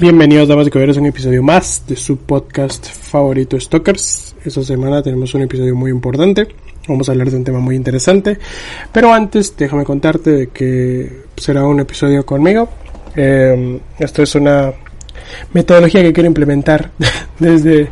[0.00, 4.34] Bienvenidos, damas y caballeros, a un episodio más de su podcast favorito Stalkers.
[4.44, 6.48] Esta semana tenemos un episodio muy importante.
[6.88, 8.38] Vamos a hablar de un tema muy interesante.
[8.92, 12.68] Pero antes, déjame contarte que será un episodio conmigo.
[13.14, 14.72] Eh, esto es una
[15.52, 16.90] metodología que quiero implementar
[17.38, 17.90] desde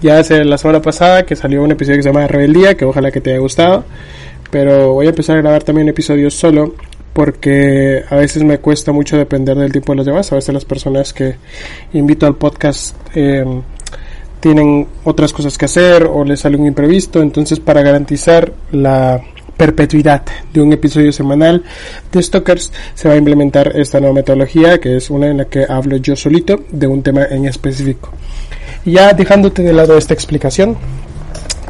[0.00, 3.10] ya hace la semana pasada, que salió un episodio que se llama Rebeldía, que ojalá
[3.10, 3.84] que te haya gustado.
[4.50, 6.74] Pero voy a empezar a grabar también episodios solo
[7.12, 10.32] porque a veces me cuesta mucho depender del tiempo de los demás.
[10.32, 11.36] A veces las personas que
[11.92, 13.44] invito al podcast eh,
[14.40, 17.22] tienen otras cosas que hacer o les sale un imprevisto.
[17.22, 19.20] Entonces, para garantizar la
[19.56, 20.22] perpetuidad
[20.54, 21.62] de un episodio semanal
[22.10, 25.66] de Stalkers, se va a implementar esta nueva metodología, que es una en la que
[25.68, 28.10] hablo yo solito de un tema en específico.
[28.84, 30.76] Ya dejándote de lado esta explicación,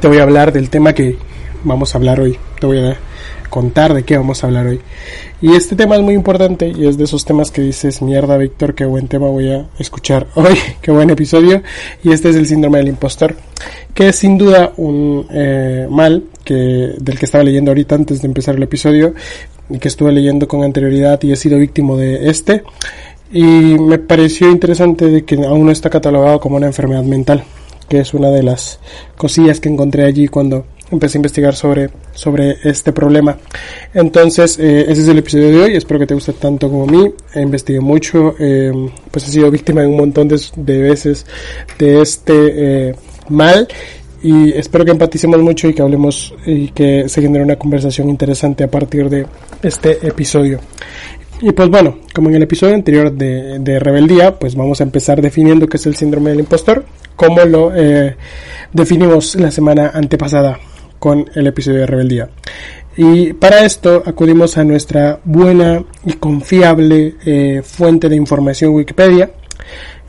[0.00, 1.16] te voy a hablar del tema que
[1.64, 2.38] vamos a hablar hoy.
[2.60, 2.96] Te voy a
[3.48, 4.80] contar de qué vamos a hablar hoy.
[5.42, 8.76] Y este tema es muy importante y es de esos temas que dices, mierda Víctor,
[8.76, 11.62] qué buen tema voy a escuchar hoy, qué buen episodio.
[12.04, 13.34] Y este es el síndrome del impostor,
[13.92, 18.28] que es sin duda un eh, mal que, del que estaba leyendo ahorita antes de
[18.28, 19.14] empezar el episodio
[19.68, 22.62] y que estuve leyendo con anterioridad y he sido víctima de este.
[23.32, 27.44] Y me pareció interesante de que aún no está catalogado como una enfermedad mental,
[27.88, 28.80] que es una de las
[29.16, 33.38] cosillas que encontré allí cuando empecé a investigar sobre, sobre este problema.
[33.94, 35.76] Entonces, eh, ese es el episodio de hoy.
[35.76, 37.12] Espero que te guste tanto como a mí.
[37.36, 38.72] Investigué mucho, eh,
[39.10, 41.26] pues he sido víctima de un montón de, de veces
[41.78, 42.94] de este eh,
[43.28, 43.68] mal.
[44.22, 48.64] Y espero que empaticemos mucho y que hablemos y que se genere una conversación interesante
[48.64, 49.26] a partir de
[49.62, 50.60] este episodio.
[51.42, 55.22] Y pues bueno, como en el episodio anterior de, de, Rebeldía, pues vamos a empezar
[55.22, 56.84] definiendo qué es el síndrome del impostor,
[57.16, 58.16] como lo eh,
[58.72, 60.58] definimos la semana antepasada
[60.98, 62.28] con el episodio de Rebeldía.
[62.94, 69.30] Y para esto acudimos a nuestra buena y confiable eh, fuente de información Wikipedia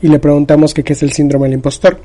[0.02, 1.98] y le preguntamos qué es el síndrome del impostor.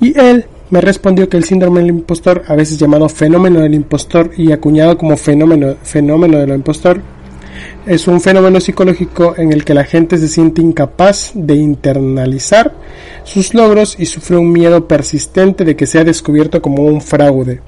[0.00, 4.32] Y él me respondió que el síndrome del impostor, a veces llamado fenómeno del impostor
[4.36, 7.00] y acuñado como fenómeno, fenómeno del impostor,
[7.88, 12.74] es un fenómeno psicológico en el que la gente se siente incapaz de internalizar
[13.24, 17.62] sus logros y sufre un miedo persistente de que sea descubierto como un fraude.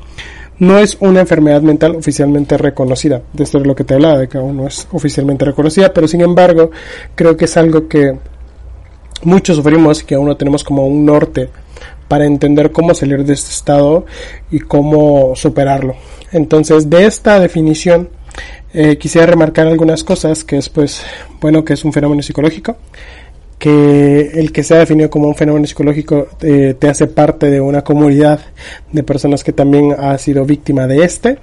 [0.58, 4.28] No es una enfermedad mental oficialmente reconocida, de esto es lo que te hablaba, de
[4.28, 6.70] que aún no es oficialmente reconocida, pero sin embargo
[7.14, 8.18] creo que es algo que
[9.22, 11.48] muchos sufrimos y que aún no tenemos como un norte
[12.08, 14.04] para entender cómo salir de este estado
[14.50, 15.94] y cómo superarlo.
[16.32, 18.10] Entonces, de esta definición,
[18.72, 21.02] eh, quisiera remarcar algunas cosas, que es pues,
[21.40, 22.76] bueno, que es un fenómeno psicológico,
[23.60, 27.60] que el que se ha definido como un fenómeno psicológico eh, te hace parte de
[27.60, 28.40] una comunidad
[28.90, 31.36] de personas que también ha sido víctima de este.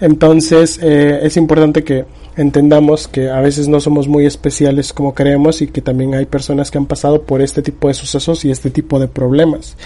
[0.00, 5.62] Entonces eh, es importante que entendamos que a veces no somos muy especiales como creemos
[5.62, 8.70] y que también hay personas que han pasado por este tipo de sucesos y este
[8.70, 9.76] tipo de problemas.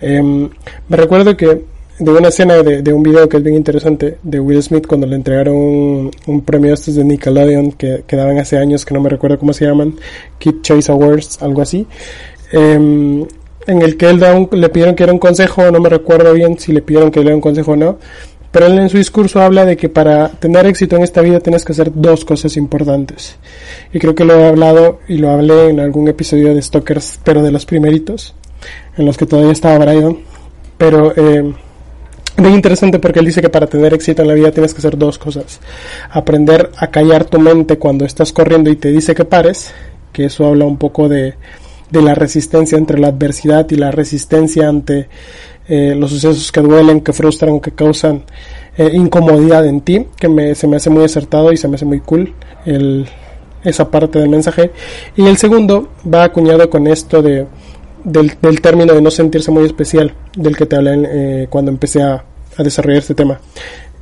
[0.00, 0.48] Em,
[0.88, 1.64] me recuerdo que
[1.98, 5.16] de una escena de, un video que es bien interesante de Will Smith cuando le
[5.16, 9.38] entregaron un, premio estos de Nickelodeon que, que, daban hace años que no me recuerdo
[9.38, 9.94] cómo se llaman
[10.38, 11.86] Kid Choice Awards algo así.
[12.52, 13.24] Em,
[13.66, 16.32] en el que él da un, le pidieron que era un consejo no me recuerdo
[16.34, 17.98] bien si le pidieron que le diera un consejo o no
[18.54, 21.64] pero él en su discurso habla de que para tener éxito en esta vida tienes
[21.64, 23.36] que hacer dos cosas importantes.
[23.92, 27.42] Y creo que lo he hablado y lo hablé en algún episodio de Stalkers pero
[27.42, 28.32] de los primeritos
[28.96, 30.20] en los que todavía estaba Brydon.
[30.78, 31.52] Pero eh,
[32.36, 34.98] Bien interesante porque él dice que para tener éxito en la vida tienes que hacer
[34.98, 35.60] dos cosas.
[36.10, 39.72] Aprender a callar tu mente cuando estás corriendo y te dice que pares,
[40.12, 41.34] que eso habla un poco de,
[41.90, 45.08] de la resistencia entre la adversidad y la resistencia ante
[45.68, 48.24] eh, los sucesos que duelen, que frustran, que causan
[48.76, 51.84] eh, incomodidad en ti, que me, se me hace muy acertado y se me hace
[51.84, 52.34] muy cool
[53.62, 54.72] esa parte del mensaje.
[55.16, 57.46] Y el segundo va acuñado con esto de
[58.04, 62.02] del, del, término de no sentirse muy especial, del que te hablé eh, cuando empecé
[62.02, 62.24] a,
[62.56, 63.40] a, desarrollar este tema.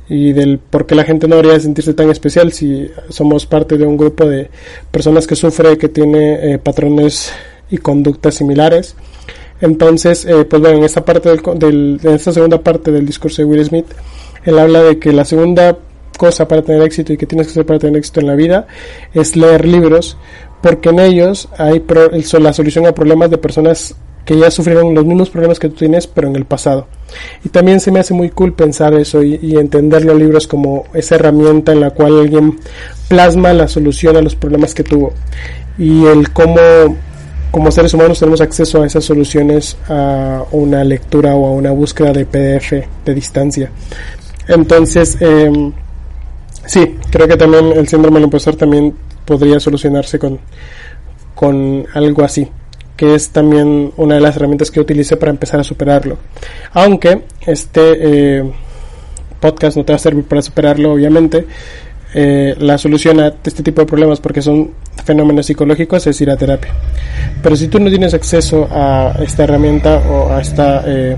[0.09, 3.85] Y del por qué la gente no debería sentirse tan especial si somos parte de
[3.85, 4.49] un grupo de
[4.91, 7.31] personas que sufre, que tiene eh, patrones
[7.69, 8.95] y conductas similares.
[9.61, 13.45] Entonces, eh, pues bueno, en esta parte del, en esta segunda parte del discurso de
[13.45, 13.85] Will Smith,
[14.43, 15.77] él habla de que la segunda
[16.17, 18.67] cosa para tener éxito y que tienes que hacer para tener éxito en la vida
[19.13, 20.17] es leer libros,
[20.63, 21.83] porque en ellos hay
[22.39, 23.93] la solución a problemas de personas
[24.23, 26.87] que ya sufrieron los mismos problemas que tú tienes, pero en el pasado.
[27.43, 31.15] Y también se me hace muy cool pensar eso y, entender los libros como esa
[31.15, 32.57] herramienta en la cual alguien
[33.09, 35.11] plasma la solución a los problemas que tuvo.
[35.77, 36.55] Y el cómo,
[37.51, 42.13] como seres humanos, tenemos acceso a esas soluciones a una lectura o a una búsqueda
[42.13, 43.69] de PDF de distancia.
[44.47, 45.73] Entonces, eh,
[46.65, 48.93] sí, creo que también el síndrome del impostor también
[49.25, 50.39] podría solucionarse con,
[51.35, 52.49] con algo así
[52.95, 56.17] que es también una de las herramientas que utilicé para empezar a superarlo.
[56.73, 58.43] Aunque este eh,
[59.39, 61.45] podcast no te va a servir para superarlo, obviamente,
[62.13, 64.71] eh, la solución a este tipo de problemas, porque son
[65.03, 66.71] fenómenos psicológicos, es ir a terapia.
[67.41, 71.17] Pero si tú no tienes acceso a esta herramienta o a esta, eh,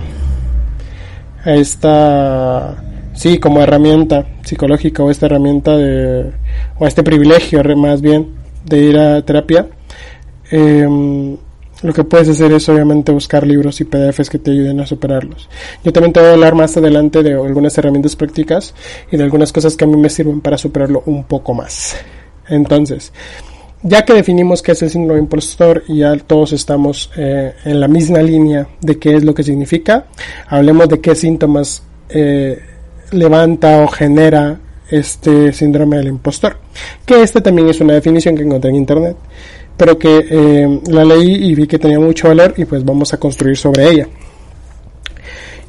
[1.44, 2.84] a esta,
[3.16, 6.32] sí, como herramienta psicológica o esta herramienta de,
[6.78, 8.28] o este privilegio más bien
[8.66, 9.68] de ir a terapia,
[10.52, 11.38] eh,
[11.82, 15.50] lo que puedes hacer es obviamente buscar libros y PDFs que te ayuden a superarlos.
[15.84, 18.74] Yo también te voy a hablar más adelante de algunas herramientas prácticas
[19.12, 21.98] y de algunas cosas que a mí me sirven para superarlo un poco más.
[22.48, 23.12] Entonces,
[23.84, 27.88] ya que definimos qué es el síndrome impostor y ya todos estamos eh, en la
[27.88, 30.06] misma línea de qué es lo que significa,
[30.48, 32.60] hablemos de qué síntomas eh,
[33.12, 34.60] levanta o genera
[34.90, 36.58] este síndrome del impostor.
[37.06, 39.18] Que esta también es una definición que encontré en internet
[39.78, 43.18] pero que eh, la leí y vi que tenía mucho valor y pues vamos a
[43.18, 44.08] construir sobre ella.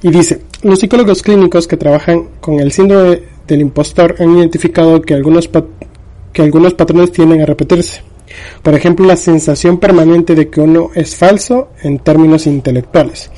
[0.02, 5.14] Y dice, los psicólogos clínicos que trabajan con el síndrome del impostor han identificado que
[5.14, 5.50] algunos,
[6.32, 8.02] que algunos patrones tienden a repetirse.
[8.62, 13.30] Por ejemplo, la sensación permanente de que uno es falso en términos intelectuales.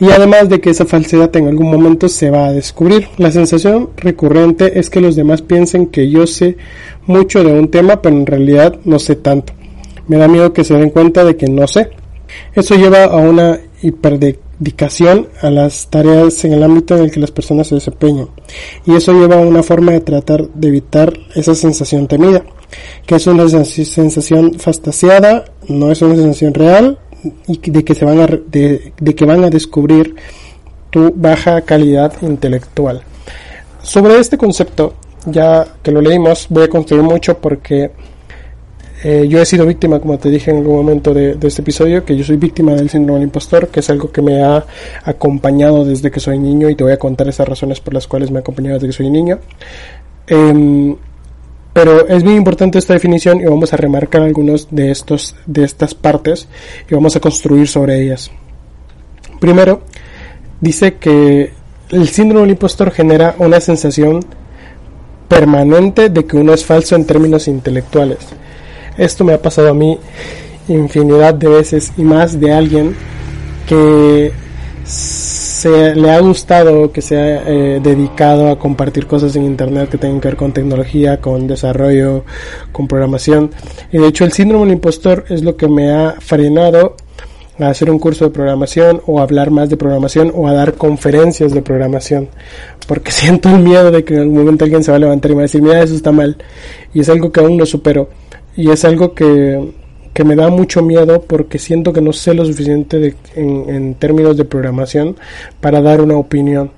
[0.00, 3.08] Y además de que esa falsedad en algún momento se va a descubrir.
[3.16, 6.56] La sensación recurrente es que los demás piensen que yo sé
[7.06, 9.52] mucho de un tema, pero en realidad no sé tanto
[10.06, 11.90] me da miedo que se den cuenta de que no sé.
[12.54, 17.30] Eso lleva a una hiperdedicación a las tareas en el ámbito en el que las
[17.30, 18.28] personas se desempeñan.
[18.86, 22.44] Y eso lleva a una forma de tratar de evitar esa sensación temida,
[23.06, 26.98] que es una sensación fantasiada, no es una sensación real,
[27.46, 30.14] y de que, se van a, de, que van a descubrir
[30.90, 33.02] tu baja calidad intelectual.
[33.82, 34.94] Sobre este concepto,
[35.26, 37.90] ya que lo leímos, voy a construir mucho porque
[39.02, 42.16] eh, yo he sido víctima, como te dije en algún momento de, este episodio, que
[42.16, 44.64] yo soy víctima del síndrome del impostor, que es algo que me ha
[45.04, 48.30] acompañado desde que soy niño y te voy a contar esas razones por las cuales
[48.30, 49.40] me ha acompañado desde que soy niño.
[50.26, 50.96] Em,
[51.74, 55.94] pero es muy importante esta definición y vamos a remarcar algunos de estos de estas
[55.94, 56.48] partes
[56.88, 58.30] y vamos a construir sobre ellas.
[59.40, 59.82] Primero,
[60.60, 61.52] dice que
[61.90, 64.20] el síndrome del impostor genera una sensación
[65.28, 68.18] permanente de que uno es falso en términos intelectuales.
[68.96, 69.98] Esto me ha pasado a mí
[70.68, 72.94] infinidad de veces y más de alguien
[73.66, 74.32] que
[74.84, 79.98] se le ha gustado, que se ha eh, dedicado a compartir cosas en internet que
[79.98, 82.24] tengan que ver con tecnología, con desarrollo,
[82.72, 83.50] con programación.
[83.90, 86.96] Y de hecho el síndrome del impostor es lo que me ha frenado
[87.58, 90.74] a hacer un curso de programación o a hablar más de programación o a dar
[90.74, 92.28] conferencias de programación
[92.88, 95.34] porque siento el miedo de que en algún momento alguien se va a levantar y
[95.34, 96.36] me va a decir mira eso está mal
[96.92, 98.08] y es algo que aún no supero
[98.56, 99.72] y es algo que,
[100.14, 104.36] que me da mucho miedo porque siento que no sé lo suficiente de, en, términos
[104.36, 105.16] de programación
[105.60, 106.70] para dar una opinión.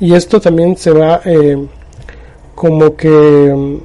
[0.00, 1.58] Y esto también se va eh,
[2.54, 3.76] como que mm,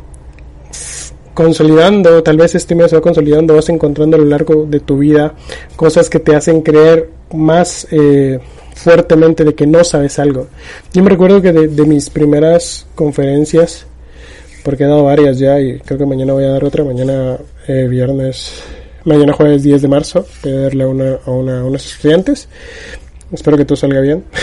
[1.33, 4.97] consolidando, tal vez este miedo se va consolidando, vas encontrando a lo largo de tu
[4.97, 5.33] vida
[5.75, 8.39] cosas que te hacen creer más eh,
[8.75, 10.47] fuertemente de que no sabes algo.
[10.93, 13.85] Yo me recuerdo que de, de mis primeras conferencias,
[14.63, 17.37] porque he dado varias ya y creo que mañana voy a dar otra, mañana
[17.67, 18.63] eh, viernes,
[19.05, 22.47] mañana jueves 10 de marzo, voy a darle una, a, una, unos estudiantes.
[23.31, 24.23] Espero que todo salga bien.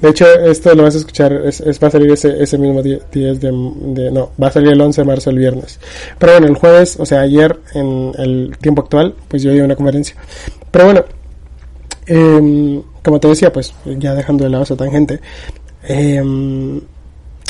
[0.00, 3.40] De hecho, esto lo vas a escuchar, es, va a salir ese, ese mismo 10
[3.40, 5.80] de, No, va a salir el 11 de marzo, el viernes.
[6.18, 9.74] Pero bueno, el jueves, o sea, ayer, en el tiempo actual, pues yo di una
[9.74, 10.14] conferencia.
[10.70, 11.04] Pero bueno,
[12.06, 15.18] eh, como te decía, pues ya dejando de lado esa tangente,
[15.88, 16.22] eh,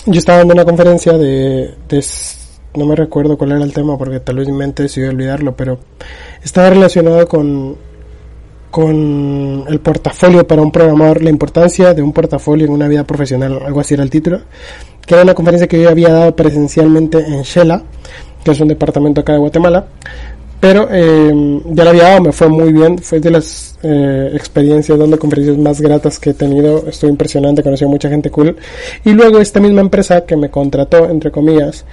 [0.06, 1.74] yo estaba dando una conferencia de,
[2.76, 5.78] no me recuerdo cuál era el tema porque tal vez mi mente decidió olvidarlo, pero
[6.42, 7.76] estaba relacionado con
[8.76, 13.60] con el portafolio para un programador, la importancia de un portafolio en una vida profesional,
[13.64, 14.42] algo así era el título,
[15.06, 17.82] que era una conferencia que yo había dado presencialmente en Shela,
[18.44, 19.86] que es un departamento acá de Guatemala,
[20.60, 24.98] pero eh, ya la había dado, me fue muy bien, fue de las eh, experiencias
[24.98, 28.56] dando conferencias más gratas que he tenido, estuvo impresionante, conocí a mucha gente cool.
[29.04, 31.84] Y luego esta misma empresa que me contrató, entre comillas,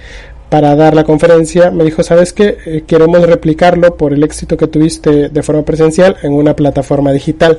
[0.48, 2.58] para dar la conferencia, me dijo, ¿sabes qué?
[2.66, 7.58] Eh, queremos replicarlo por el éxito que tuviste de forma presencial en una plataforma digital.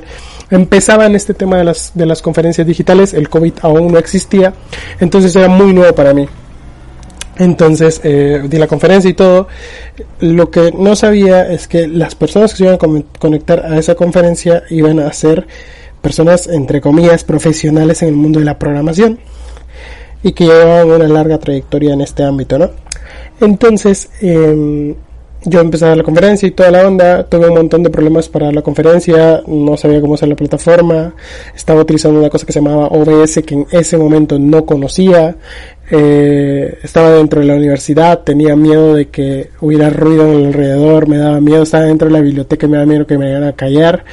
[0.50, 4.54] Empezaba en este tema de las, de las conferencias digitales, el COVID aún no existía,
[5.00, 6.26] entonces era muy nuevo para mí.
[7.38, 9.46] Entonces eh, di la conferencia y todo.
[10.20, 13.94] Lo que no sabía es que las personas que se iban a conectar a esa
[13.94, 15.46] conferencia iban a ser
[16.00, 19.18] personas, entre comillas, profesionales en el mundo de la programación
[20.22, 22.70] y que llevaban una larga trayectoria en este ámbito, ¿no?
[23.40, 24.94] Entonces, eh,
[25.44, 28.28] yo empecé a dar la conferencia y toda la onda, tuve un montón de problemas
[28.28, 31.14] para la conferencia, no sabía cómo usar la plataforma,
[31.54, 35.36] estaba utilizando una cosa que se llamaba OBS que en ese momento no conocía,
[35.88, 41.08] eh, estaba dentro de la universidad, tenía miedo de que hubiera ruido en el alrededor,
[41.08, 43.52] me daba miedo, estaba dentro de la biblioteca, me daba miedo que me iban a
[43.52, 44.04] callar.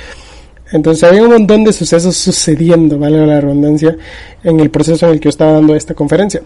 [0.71, 3.95] Entonces había un montón de sucesos sucediendo, vale la redundancia,
[4.43, 6.41] en el proceso en el que yo estaba dando esta conferencia.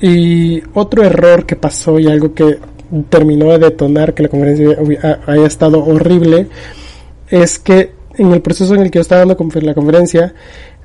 [0.00, 2.58] Y otro error que pasó y algo que
[3.08, 4.76] terminó de detonar que la conferencia
[5.26, 6.48] haya estado horrible
[7.28, 10.34] es que en el proceso en el que yo estaba dando la conferencia,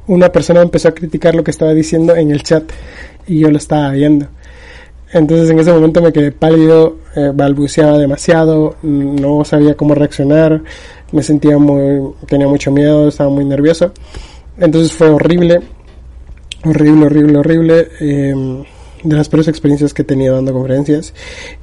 [0.07, 2.63] una persona empezó a criticar lo que estaba diciendo en el chat
[3.27, 4.27] y yo lo estaba viendo.
[5.13, 10.61] Entonces en ese momento me quedé pálido, eh, balbuceaba demasiado, no sabía cómo reaccionar,
[11.11, 13.91] me sentía muy, tenía mucho miedo, estaba muy nervioso.
[14.57, 15.61] Entonces fue horrible,
[16.63, 17.87] horrible, horrible, horrible.
[17.99, 18.63] Eh,
[19.03, 21.13] de las peores experiencias que he tenido dando conferencias.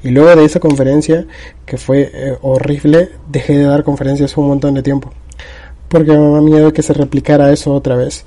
[0.02, 1.26] Y luego de esa conferencia,
[1.64, 5.10] que fue eh, horrible, dejé de dar conferencias un montón de tiempo.
[5.88, 8.24] Porque me daba miedo que se replicara eso otra vez.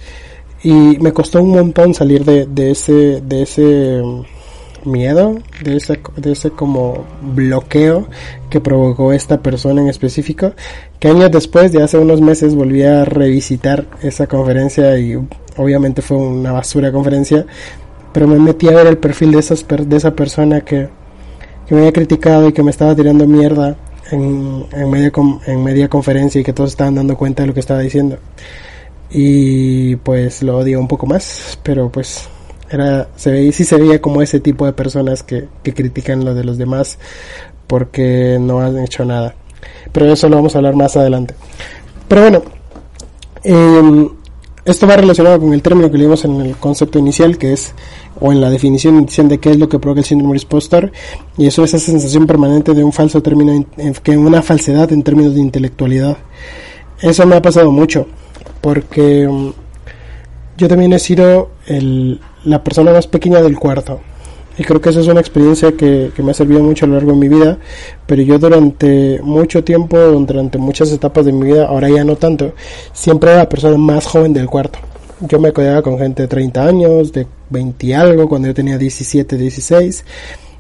[0.63, 4.01] Y me costó un montón salir de, de ese, de ese
[4.85, 8.07] miedo, de ese, de ese como bloqueo
[8.50, 10.53] que provocó esta persona en específico,
[11.00, 15.15] que años después, de hace unos meses, volví a revisitar esa conferencia y
[15.57, 17.45] obviamente fue una basura conferencia,
[18.13, 20.89] pero me metí a ver el perfil de, esas de esa persona que,
[21.67, 23.75] que me había criticado y que me estaba tirando mierda
[24.11, 25.11] en, en, media,
[25.47, 28.17] en media conferencia y que todos estaban dando cuenta de lo que estaba diciendo.
[29.09, 32.29] Y pues lo odio un poco más, pero pues
[32.72, 36.34] era se veía, sí se veía como ese tipo de personas que, que critican lo
[36.34, 36.98] de los demás
[37.68, 39.34] porque no han hecho nada.
[39.92, 41.36] Pero eso lo vamos a hablar más adelante.
[42.08, 42.42] Pero bueno,
[43.44, 44.10] eh,
[44.66, 47.74] esto va relacionado con el término que leímos en el concepto inicial, que es,
[48.20, 50.92] o en la definición inicial de qué es lo que provoca el síndrome de
[51.38, 53.66] y eso es esa sensación permanente de un falso término,
[54.04, 56.18] que una falsedad en términos de intelectualidad.
[57.01, 58.06] Eso me ha pasado mucho,
[58.60, 59.50] porque mm,
[60.58, 64.00] yo también he sido el, la persona más pequeña del cuarto.
[64.57, 67.12] Y creo que esa es una experiencia que, me ha servido mucho a lo largo
[67.13, 67.57] de mi vida,
[68.05, 72.53] pero yo durante mucho tiempo, durante muchas etapas de mi vida, ahora ya no tanto,
[72.93, 74.79] siempre era la persona más joven del cuarto.
[75.21, 78.77] Yo me codeaba con gente de 30 años, de 20 y algo, cuando yo tenía
[78.77, 80.05] 17, 16.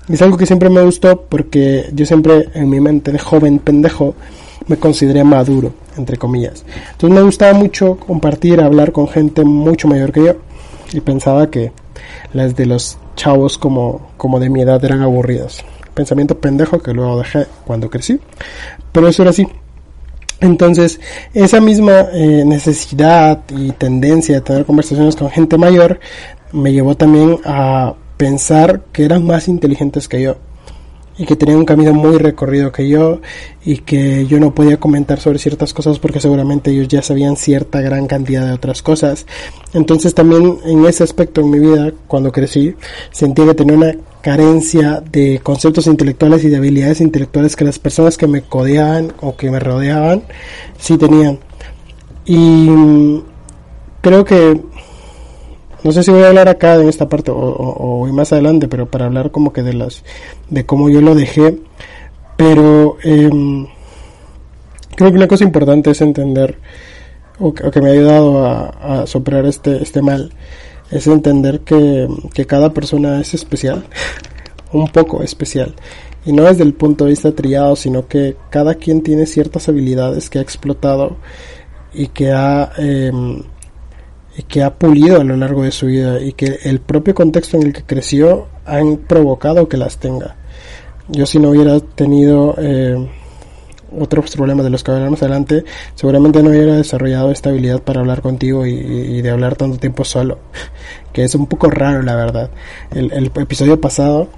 [0.07, 3.59] Y es algo que siempre me gustó porque yo siempre en mi mente de joven
[3.59, 4.15] pendejo
[4.67, 6.63] me consideré maduro, entre comillas.
[6.91, 10.35] Entonces me gustaba mucho compartir, hablar con gente mucho mayor que yo.
[10.93, 11.71] Y pensaba que
[12.33, 15.63] las de los chavos como, como de mi edad eran aburridos.
[15.93, 18.19] Pensamiento pendejo que luego dejé cuando crecí.
[18.91, 19.47] Pero eso era así.
[20.39, 20.99] Entonces,
[21.33, 25.99] esa misma eh, necesidad y tendencia de tener conversaciones con gente mayor
[26.51, 30.37] me llevó también a pensar que eran más inteligentes que yo
[31.21, 33.21] y que tenían un camino muy recorrido que yo
[33.63, 37.79] y que yo no podía comentar sobre ciertas cosas porque seguramente ellos ya sabían cierta
[37.79, 39.27] gran cantidad de otras cosas.
[39.75, 42.73] Entonces también en ese aspecto en mi vida, cuando crecí,
[43.11, 48.17] sentí que tenía una carencia de conceptos intelectuales y de habilidades intelectuales que las personas
[48.17, 50.23] que me codeaban o que me rodeaban
[50.79, 51.37] sí tenían.
[52.25, 53.21] Y
[54.01, 54.59] creo que
[55.83, 59.05] no sé si voy a hablar acá en esta parte o, más adelante, pero para
[59.05, 60.03] hablar como que de las
[60.49, 61.57] de cómo yo lo dejé.
[62.37, 63.29] Pero eh,
[64.95, 66.57] creo que una cosa importante es entender
[67.39, 70.31] o, que me ha ayudado a, a, superar este este mal
[70.91, 73.85] es entender que, que cada persona es especial,
[74.73, 75.73] un poco especial.
[76.25, 80.29] Y no desde el punto de vista trillado, sino que cada quien tiene ciertas habilidades
[80.29, 81.17] que ha explotado
[81.93, 83.11] y que ha eh,
[84.47, 87.63] que ha pulido a lo largo de su vida y que el propio contexto en
[87.63, 90.35] el que creció han provocado que las tenga.
[91.09, 92.95] Yo si no hubiera tenido eh,
[93.99, 98.21] otros problemas de los que hablaremos adelante, seguramente no hubiera desarrollado esta habilidad para hablar
[98.21, 100.39] contigo y, de hablar tanto tiempo solo,
[101.13, 102.49] que es un poco raro la verdad.
[102.91, 104.29] El, el episodio pasado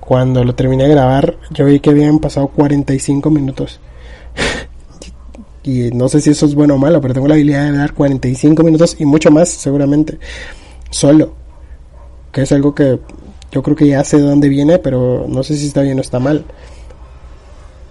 [0.00, 3.80] cuando lo terminé de grabar, yo vi que habían pasado 45 minutos.
[5.68, 7.92] y no sé si eso es bueno o malo, pero tengo la habilidad de dar
[7.92, 10.18] 45 minutos y mucho más, seguramente,
[10.90, 11.34] solo.
[12.32, 12.98] Que es algo que
[13.52, 16.00] yo creo que ya sé de dónde viene, pero no sé si está bien o
[16.00, 16.46] está mal.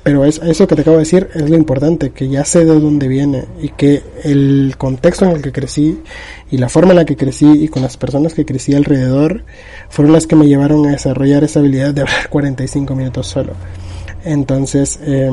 [0.02, 2.80] Pero es, eso que te acabo de decir es lo importante, que ya sé de
[2.80, 6.02] dónde viene y que el contexto en el que crecí
[6.50, 9.44] y la forma en la que crecí y con las personas que crecí alrededor
[9.90, 13.54] fueron las que me llevaron a desarrollar esa habilidad de hablar 45 minutos solo.
[14.24, 15.30] Entonces, eh,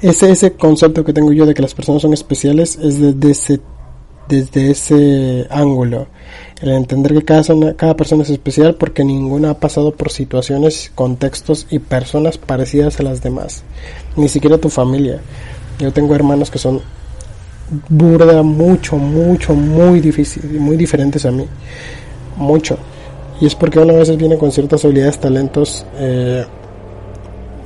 [0.00, 3.60] ese, ese concepto que tengo yo de que las personas son especiales es desde ese,
[4.28, 6.06] desde ese ángulo
[6.60, 11.66] el entender que cada, cada persona es especial porque ninguna ha pasado por situaciones, contextos
[11.70, 13.62] y personas parecidas a las demás.
[14.16, 15.20] Ni siquiera tu familia.
[15.78, 16.80] Yo tengo hermanos que son
[17.88, 21.46] burda, mucho, mucho, muy difícil, muy diferentes a mí.
[22.36, 22.76] Mucho.
[23.40, 26.44] Y es porque uno a veces viene con ciertas habilidades, talentos, eh,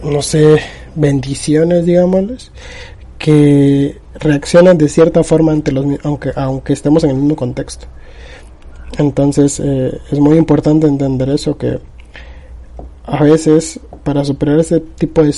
[0.03, 0.59] no sé,
[0.95, 2.51] bendiciones, digámosles,
[3.19, 7.87] que reaccionan de cierta forma ante los aunque aunque estemos en el mismo contexto.
[8.99, 11.79] Entonces eh, es muy importante entender eso que
[13.05, 15.35] a veces para superar ese tipo de,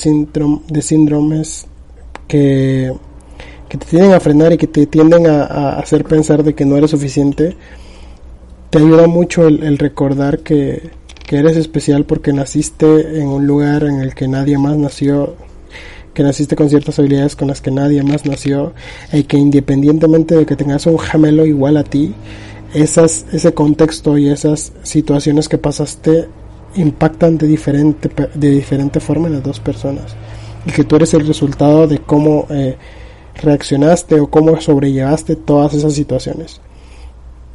[0.68, 1.66] de síndromes
[2.26, 2.92] que,
[3.68, 6.76] que te tienden a frenar y que te tienden a, hacer pensar de que no
[6.76, 7.56] eres suficiente,
[8.70, 10.90] te ayuda mucho el, recordar que,
[11.26, 15.34] que eres especial porque naciste en un lugar en el que nadie más nació
[16.14, 18.73] que naciste con ciertas habilidades con las que nadie más nació
[19.12, 22.14] y que independientemente de que tengas un gemelo igual a ti,
[22.73, 26.28] esas, ese contexto y esas situaciones que pasaste
[26.76, 30.16] impactan de diferente, de diferente forma en las dos personas.
[30.66, 32.76] Y que tú eres el resultado de cómo eh,
[33.40, 36.61] reaccionaste o cómo sobrellevaste todas esas situaciones.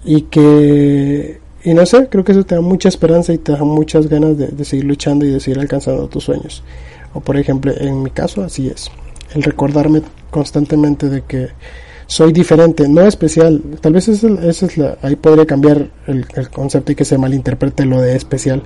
[0.06, 3.64] Y que, y no sé, creo que eso te da mucha esperanza y te da
[3.64, 6.64] muchas ganas de, de seguir luchando y de seguir alcanzando tus sueños.
[7.14, 8.90] O por ejemplo, en mi caso así es.
[9.34, 11.50] El recordarme constantemente de que
[12.10, 13.62] soy diferente, no especial.
[13.82, 18.16] Tal vez es, la, ahí podría cambiar el, concepto y que se malinterprete lo de
[18.16, 18.64] especial.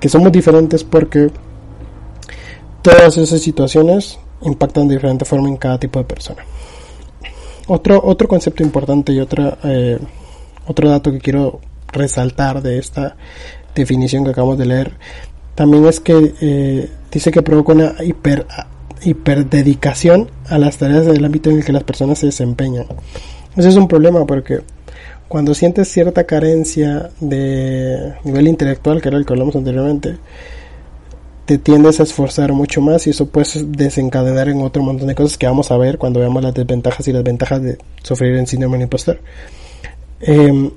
[0.00, 1.30] Que somos diferentes porque
[2.82, 6.42] todas esas situaciones impactan de diferente forma en cada tipo de persona.
[7.68, 9.98] Otro, otro concepto importante y otra, eh,
[10.66, 11.60] otro dato que quiero
[11.92, 13.16] resaltar de esta
[13.72, 14.98] definición que acabamos de leer
[15.54, 18.46] también es que eh, dice que provoca una hiper
[19.02, 22.86] hiperdedicación a las tareas del ámbito en el que las personas se desempeñan.
[23.56, 24.60] Ese es un problema porque
[25.28, 30.16] cuando sientes cierta carencia de nivel intelectual, que era el que hablamos anteriormente,
[31.44, 35.36] te tiendes a esforzar mucho más y eso puede desencadenar en otro montón de cosas
[35.36, 38.78] que vamos a ver cuando veamos las desventajas y las ventajas de sufrir en síndrome
[38.78, 39.20] del impostor.
[40.20, 40.70] Em,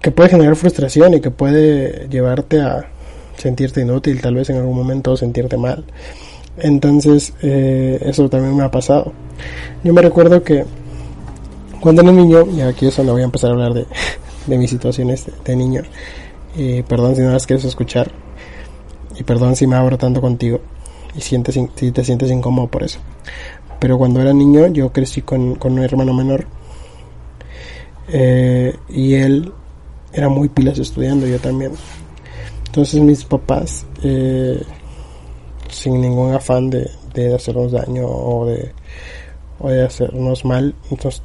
[0.00, 2.88] que puede generar frustración y que puede llevarte a
[3.40, 5.84] sentirte inútil tal vez en algún momento sentirte mal.
[6.58, 9.12] Entonces, eh, eso también me ha pasado.
[9.82, 10.64] Yo me recuerdo que
[11.80, 13.86] cuando era niño, y aquí eso no voy a empezar a hablar de,
[14.46, 15.82] de mis situaciones de, niño,
[16.56, 18.12] y perdón si no las quieres escuchar,
[19.18, 20.60] y perdón si me abro tanto contigo,
[21.16, 23.00] y sientes, si te sientes incómodo por eso.
[23.78, 26.46] Pero cuando era niño, yo crecí con, con un hermano menor,
[28.12, 29.52] eh, y él
[30.12, 31.72] era muy pilas estudiando, yo también.
[32.70, 34.62] Entonces mis papás, eh,
[35.70, 38.70] sin ningún afán de, de hacernos daño o de,
[39.58, 41.20] o de hacernos mal, entonces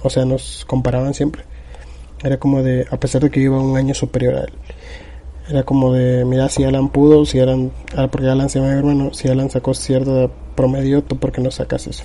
[0.00, 1.42] o sea, nos comparaban siempre.
[2.22, 4.52] Era como de, a pesar de que iba un año superior a él,
[5.48, 8.78] era como de, mira, si Alan pudo, si Alan, ah, porque Alan se llama mi
[8.78, 12.04] hermano, si Alan sacó cierto promedio, tú por qué no sacas eso.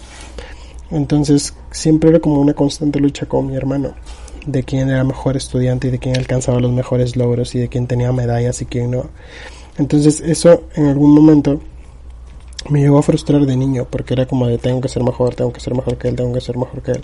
[0.89, 3.93] Entonces, siempre era como una constante lucha con mi hermano,
[4.45, 7.87] de quién era mejor estudiante y de quién alcanzaba los mejores logros y de quién
[7.87, 9.09] tenía medallas y quién no.
[9.77, 11.61] Entonces, eso en algún momento
[12.69, 15.51] me llegó a frustrar de niño porque era como de tengo que ser mejor, tengo
[15.51, 17.03] que ser mejor que él, tengo que ser mejor que él.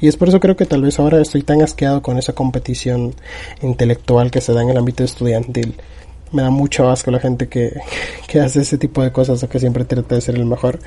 [0.00, 3.14] Y es por eso creo que tal vez ahora estoy tan asqueado con esa competición
[3.62, 5.76] intelectual que se da en el ámbito estudiantil.
[6.32, 7.72] Me da mucho asco la gente que,
[8.26, 10.78] que hace ese tipo de cosas o que siempre trata de ser el mejor.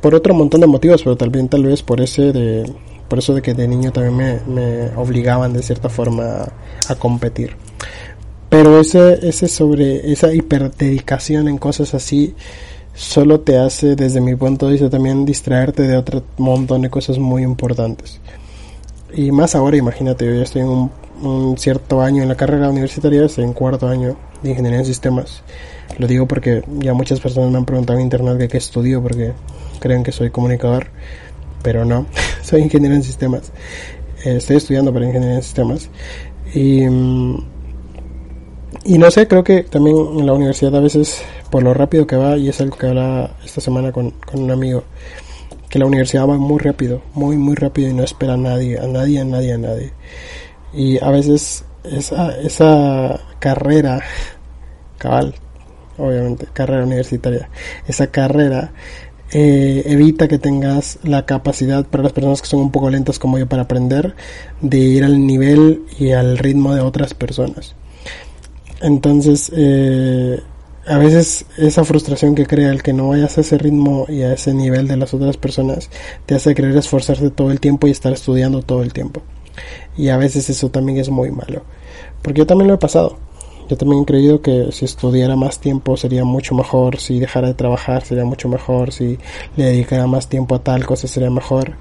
[0.00, 2.72] Por otro montón de motivos, pero también tal vez por ese de
[3.10, 6.52] por eso de que de niño también me, obligaban de cierta forma a,
[6.88, 7.56] a competir.
[8.48, 12.34] Pero ese, ese sobre esa hiperdedicación en cosas así,
[12.94, 17.18] solo te hace, desde mi punto de vista, también distraerte de otro montón de cosas
[17.18, 18.20] muy importantes.
[19.12, 20.90] Y más ahora, imagínate, yo ya estoy en
[21.22, 25.42] un, cierto año en la carrera universitaria, estoy en cuarto año de ingeniería en sistemas.
[25.98, 29.32] Lo digo porque ya muchas personas me han preguntado en internet de qué estudio, porque
[29.80, 30.88] creen que soy comunicador,
[31.62, 32.06] pero no,
[32.42, 33.52] soy ingeniero en sistemas.
[34.24, 35.88] Eh, estoy estudiando para ingeniería en sistemas.
[36.54, 36.86] Y.
[36.88, 37.44] Mm,
[38.84, 42.16] Y no sé, creo que también en la universidad a veces, por lo rápido que
[42.16, 44.84] va, y es algo que hablaba esta semana con, con un amigo,
[45.68, 48.86] que la universidad va muy rápido, muy, muy rápido y no espera a nadie, a
[48.86, 49.92] nadie, a nadie, a nadie.
[50.72, 54.00] Y a veces esa, esa carrera,
[54.98, 55.34] cabal,
[55.98, 57.48] obviamente, carrera universitaria,
[57.86, 58.72] esa carrera
[59.32, 63.38] eh, evita que tengas la capacidad para las personas que son un poco lentas como
[63.38, 64.14] yo para aprender
[64.60, 67.74] de ir al nivel y al ritmo de otras personas.
[68.80, 70.40] Entonces, eh,
[70.86, 74.32] a veces esa frustración que crea el que no vayas a ese ritmo y a
[74.32, 75.90] ese nivel de las otras personas
[76.26, 79.22] te hace querer esforzarte todo el tiempo y estar estudiando todo el tiempo.
[79.96, 81.62] Y a veces eso también es muy malo.
[82.22, 83.18] Porque yo también lo he pasado.
[83.70, 87.54] Yo también he creído que si estudiara más tiempo sería mucho mejor, si dejara de
[87.54, 89.16] trabajar sería mucho mejor, si
[89.56, 91.74] le dedicara más tiempo a tal cosa sería mejor.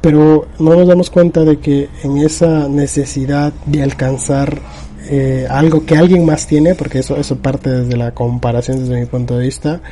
[0.00, 4.62] Pero no nos damos cuenta de que en esa necesidad de alcanzar
[5.10, 9.04] eh, algo que alguien más tiene, porque eso, eso parte desde la comparación desde mi
[9.04, 9.82] punto de vista,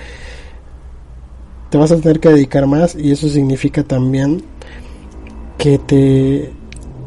[1.68, 4.42] te vas a tener que dedicar más y eso significa también
[5.58, 6.52] que te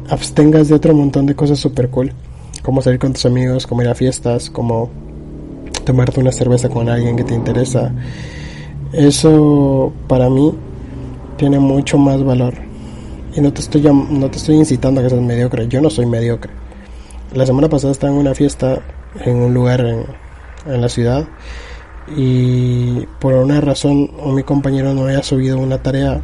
[0.08, 2.12] abstengas de otro montón de cosas super cool,
[2.66, 4.90] como salir con tus amigos, como ir a fiestas, como
[5.84, 7.94] tomarte una cerveza con alguien que te interesa.
[8.92, 10.52] Eso para mí
[11.38, 12.52] tiene mucho más valor.
[13.34, 16.04] Y no te estoy no te estoy incitando a que seas mediocre, yo no soy
[16.04, 16.50] mediocre
[17.36, 18.80] la semana pasada estaba en una fiesta
[19.20, 21.28] en un lugar en, la ciudad
[22.16, 26.20] y por una razón mi compañero no había subido una tarea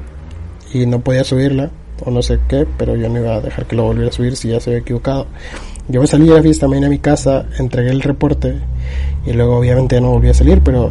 [0.73, 1.71] y no podía subirla
[2.05, 4.35] o no sé qué, pero yo no iba a dejar que lo volviera a subir
[4.37, 5.27] si ya se había equivocado.
[5.89, 8.55] Yo me salí de la fiesta, me vine a mi casa, entregué el reporte
[9.27, 10.91] y luego obviamente ya no volví a salir, pero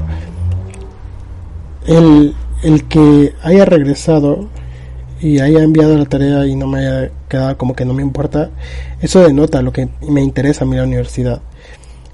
[1.88, 4.49] el, el que haya regresado
[5.21, 8.49] y haya enviado la tarea y no me haya quedado como que no me importa,
[9.01, 11.41] eso denota lo que me interesa a mí la universidad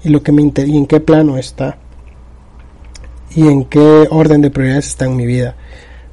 [0.04, 1.78] y lo que me y en qué plano está
[3.34, 5.56] y en qué orden de prioridades está en mi vida.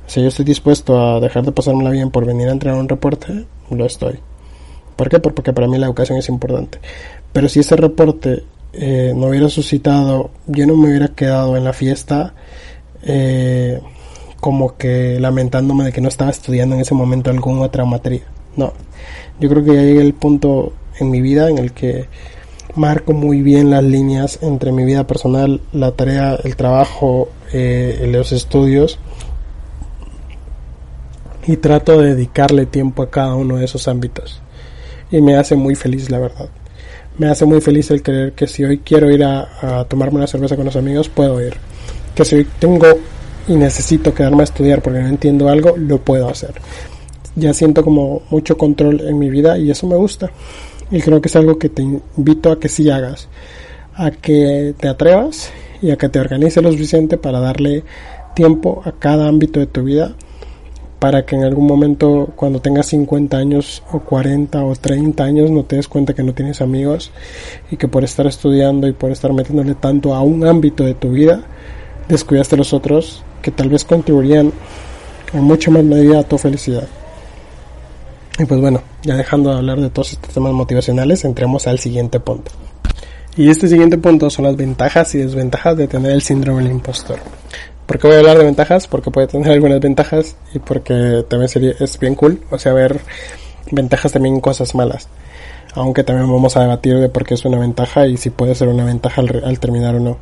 [0.07, 3.45] Sea, yo estoy dispuesto a dejar de pasármela bien por venir a entregar un reporte,
[3.69, 4.19] lo estoy.
[4.95, 5.19] ¿Por qué?
[5.19, 6.79] Porque para mí la educación es importante.
[7.33, 11.73] Pero si ese reporte eh, no hubiera suscitado, yo no me hubiera quedado en la
[11.73, 12.33] fiesta
[13.03, 13.79] eh,
[14.39, 18.23] como que lamentándome de que no estaba estudiando en ese momento alguna otra materia.
[18.55, 18.73] No,
[19.39, 22.07] yo creo que ya llegué el punto en mi vida en el que
[22.75, 28.31] marco muy bien las líneas entre mi vida personal, la tarea, el trabajo, eh, los
[28.31, 28.99] estudios
[31.47, 34.41] y trato de dedicarle tiempo a cada uno de esos ámbitos.
[35.15, 36.49] Y me hace muy feliz, la verdad.
[37.17, 40.57] Me hace muy feliz el creer que si hoy quiero ir a, tomarme una cerveza
[40.57, 41.53] con los amigos, puedo ir.
[42.13, 42.85] Que si hoy tengo
[43.47, 46.55] y necesito quedarme a estudiar porque no entiendo algo, lo puedo hacer.
[47.37, 50.31] Ya siento como mucho control en mi vida y eso me gusta.
[50.91, 53.29] Y creo que es algo que te invito a que sí hagas,
[53.93, 55.49] a que te atrevas
[55.81, 57.85] y a que te organices lo suficiente para darle
[58.35, 60.13] tiempo a cada ámbito de tu vida
[60.99, 65.63] para que en algún momento cuando tengas 50 años o 40 o 30 años no
[65.63, 67.11] te des cuenta que no tienes amigos
[67.69, 71.11] y que por estar estudiando y por estar metiéndole tanto a un ámbito de tu
[71.11, 71.43] vida
[72.07, 74.51] descuidaste los otros que tal vez contribuirían
[75.33, 76.87] en mucho más medida a tu felicidad.
[78.37, 82.19] Y pues bueno, ya dejando de hablar de todos estos temas motivacionales, entremos al siguiente
[82.19, 82.51] punto.
[83.37, 87.19] Y este siguiente punto son las ventajas y desventajas de tener el síndrome del impostor.
[87.85, 88.87] ¿Por qué voy a hablar de ventajas?
[88.87, 92.99] Porque puede tener algunas ventajas y porque también sería, es bien cool, o sea, ver
[93.71, 95.07] ventajas también cosas malas.
[95.75, 98.69] Aunque también vamos a debatir de por qué es una ventaja y si puede ser
[98.69, 100.17] una ventaja al, al terminar o no.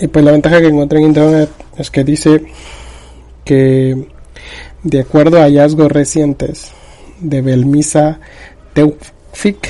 [0.00, 2.44] Y pues la ventaja que encontré en internet es que dice
[3.44, 4.08] que
[4.82, 6.72] de acuerdo a hallazgos recientes
[7.20, 8.20] de Belmisa
[8.74, 9.68] Teufik,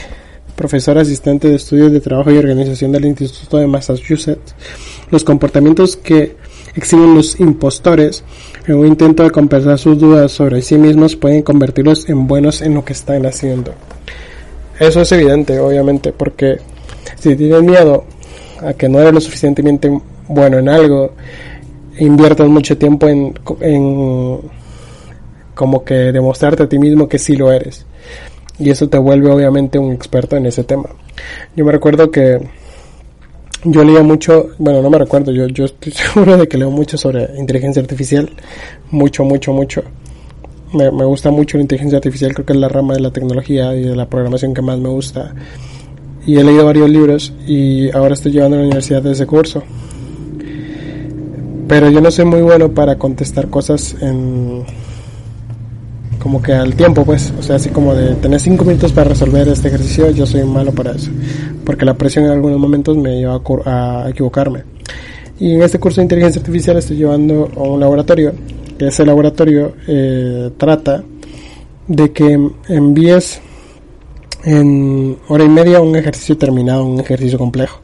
[0.59, 4.57] profesora asistente de estudios de trabajo y organización del Instituto de Massachusetts,
[5.09, 6.35] los comportamientos que
[6.75, 8.25] exhiben los impostores
[8.67, 12.75] en un intento de compensar sus dudas sobre sí mismos pueden convertirlos en buenos en
[12.75, 13.73] lo que están haciendo.
[14.81, 16.59] Eso es evidente, obviamente, porque
[17.17, 18.05] si tienen miedo
[18.61, 21.13] a que no eres lo suficientemente bueno en algo,
[22.01, 24.41] inviertas mucho tiempo en, en
[25.55, 27.87] como que demostrarte a ti mismo que sí lo eres.
[28.59, 30.89] Y eso te vuelve obviamente un experto en ese tema.
[31.55, 32.41] Yo me recuerdo que
[33.65, 36.97] yo leía mucho, bueno, no me recuerdo, yo, yo estoy seguro de que leo mucho
[36.97, 38.31] sobre inteligencia artificial.
[38.91, 39.83] Mucho, mucho, mucho.
[40.73, 43.75] Me, me gusta mucho la inteligencia artificial, creo que es la rama de la tecnología
[43.75, 45.35] y de la programación que más me gusta.
[46.27, 49.63] Y he leído varios libros y ahora estoy llevando a la universidad ese curso
[51.69, 54.65] pero yo no soy muy bueno para contestar cosas en
[56.19, 59.49] como que al tiempo, pues, o sea, así como de tener cinco minutos para resolver
[59.49, 61.11] este ejercicio, yo soy malo para eso,
[61.65, 64.65] porque la presión en algunos momentos me lleva a, equivocarme.
[65.39, 68.33] Y en este curso de inteligencia artificial estoy llevando a un laboratorio,
[68.77, 71.03] que ese laboratorio eh, trata
[71.87, 73.41] de que envíes
[74.45, 77.81] en hora y media un ejercicio terminado, un ejercicio complejo.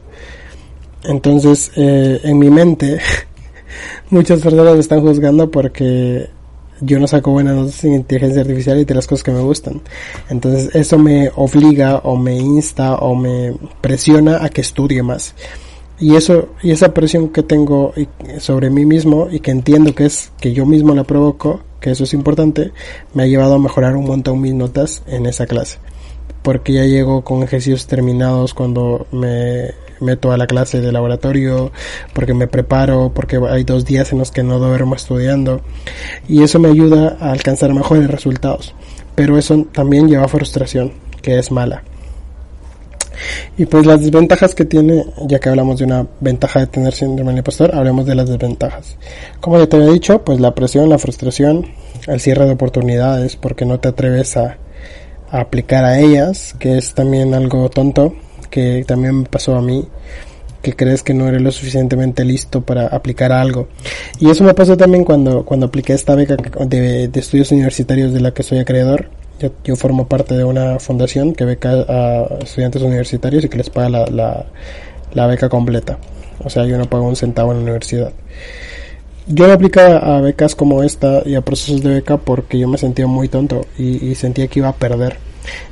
[1.03, 2.99] Entonces, eh, en mi mente,
[4.09, 6.29] muchas personas me están juzgando porque
[6.85, 9.81] yo no saco buenas notas en inteligencia artificial y de las cosas que me gustan.
[10.29, 15.35] Entonces eso me obliga o me insta o me presiona a que estudie más.
[15.99, 17.93] Y eso y esa presión que tengo
[18.39, 22.03] sobre mí mismo y que entiendo que es que yo mismo la provoco, que eso
[22.03, 22.71] es importante,
[23.13, 25.79] me ha llevado a mejorar un montón mis notas en esa clase.
[26.41, 31.71] Porque ya llego con ejercicios terminados cuando me meto a la clase de laboratorio,
[32.13, 35.61] porque me preparo, porque hay dos días en los que no duermo estudiando
[36.27, 38.73] y eso me ayuda a alcanzar mejores resultados.
[39.15, 41.83] Pero eso también lleva frustración, que es mala.
[43.57, 47.31] Y pues las desventajas que tiene, ya que hablamos de una ventaja de tener síndrome
[47.31, 48.97] del impostor, hablemos de las desventajas.
[49.39, 51.65] Como ya te había dicho, pues la presión, la frustración,
[52.07, 54.57] el cierre de oportunidades, porque no te atreves a,
[55.29, 58.13] a aplicar a ellas, que es también algo tonto,
[58.55, 59.85] que también me pasó a mí,
[60.61, 63.67] que crees que no eres lo suficientemente listo para aplicar algo.
[64.17, 68.33] Y eso me pasó también cuando, cuando apliqué esta beca de, estudios universitarios de la
[68.33, 69.09] que soy acreedor.
[69.65, 73.89] Yo, formo parte de una fundación que beca a estudiantes universitarios y que les paga
[73.89, 74.45] la,
[75.13, 75.97] la, beca completa.
[76.41, 78.13] O sea, yo no pago un centavo en la universidad.
[79.27, 82.77] Yo me aplicaba a becas como esta y a procesos de beca porque yo me
[82.77, 85.24] sentía muy tonto y, y sentía que iba a perder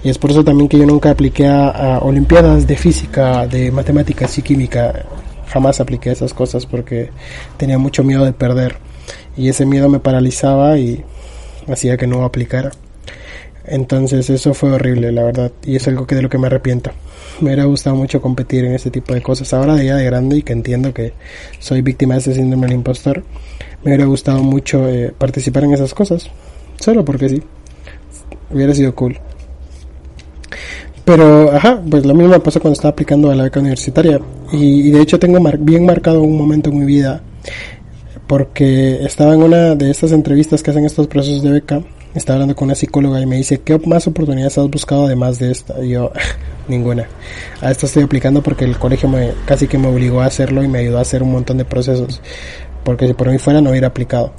[0.03, 4.37] y es por eso también que yo nunca apliqué a, Olimpiadas de física, de matemáticas
[4.37, 5.05] y química.
[5.47, 7.11] Jamás apliqué esas cosas porque
[7.57, 8.77] tenía mucho miedo de perder.
[9.37, 11.03] Y ese miedo me paralizaba y
[11.67, 12.71] hacía que no aplicara.
[13.65, 15.51] Entonces eso fue horrible, la verdad.
[15.63, 16.91] Y es algo que de lo que me arrepiento.
[17.39, 19.53] Me hubiera gustado mucho competir en ese tipo de cosas.
[19.53, 21.13] Ahora de ya de grande y que entiendo que
[21.59, 23.23] soy víctima de ese síndrome del impostor,
[23.83, 26.29] me hubiera gustado mucho eh, participar en esas cosas.
[26.79, 27.43] Solo porque sí.
[28.51, 29.19] Hubiera sido cool.
[31.05, 34.19] Pero, ajá, pues lo mismo me pasó cuando estaba aplicando a la beca universitaria.
[34.51, 37.21] Y, de hecho tengo bien marcado un momento en mi vida,
[38.27, 41.81] porque estaba en una de estas entrevistas que hacen estos procesos de beca,
[42.15, 45.51] estaba hablando con una psicóloga y me dice, ¿qué más oportunidades has buscado además de
[45.51, 45.83] esta?
[45.83, 46.11] Y yo,
[46.67, 47.07] ninguna.
[47.61, 50.67] A esto estoy aplicando porque el colegio me casi que me obligó a hacerlo y
[50.67, 52.21] me ayudó a hacer un montón de procesos.
[52.83, 54.33] Porque si por mí fuera no hubiera aplicado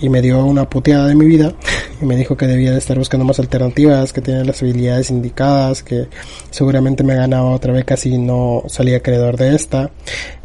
[0.00, 1.52] y me dio una puteada de mi vida
[2.00, 5.82] y me dijo que debía de estar buscando más alternativas, que tenía las habilidades indicadas,
[5.82, 6.08] que
[6.50, 9.90] seguramente me ganaba otra beca si no salía acreedor de esta.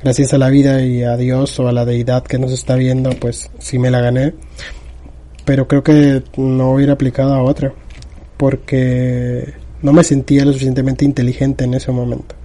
[0.04, 3.12] Gracias a la vida y a Dios o a la deidad que nos está viendo,
[3.12, 4.34] pues sí me la gané.
[5.46, 7.74] Pero creo que no hubiera aplicado a otra
[8.38, 12.36] porque no me sentía lo suficientemente inteligente en ese momento.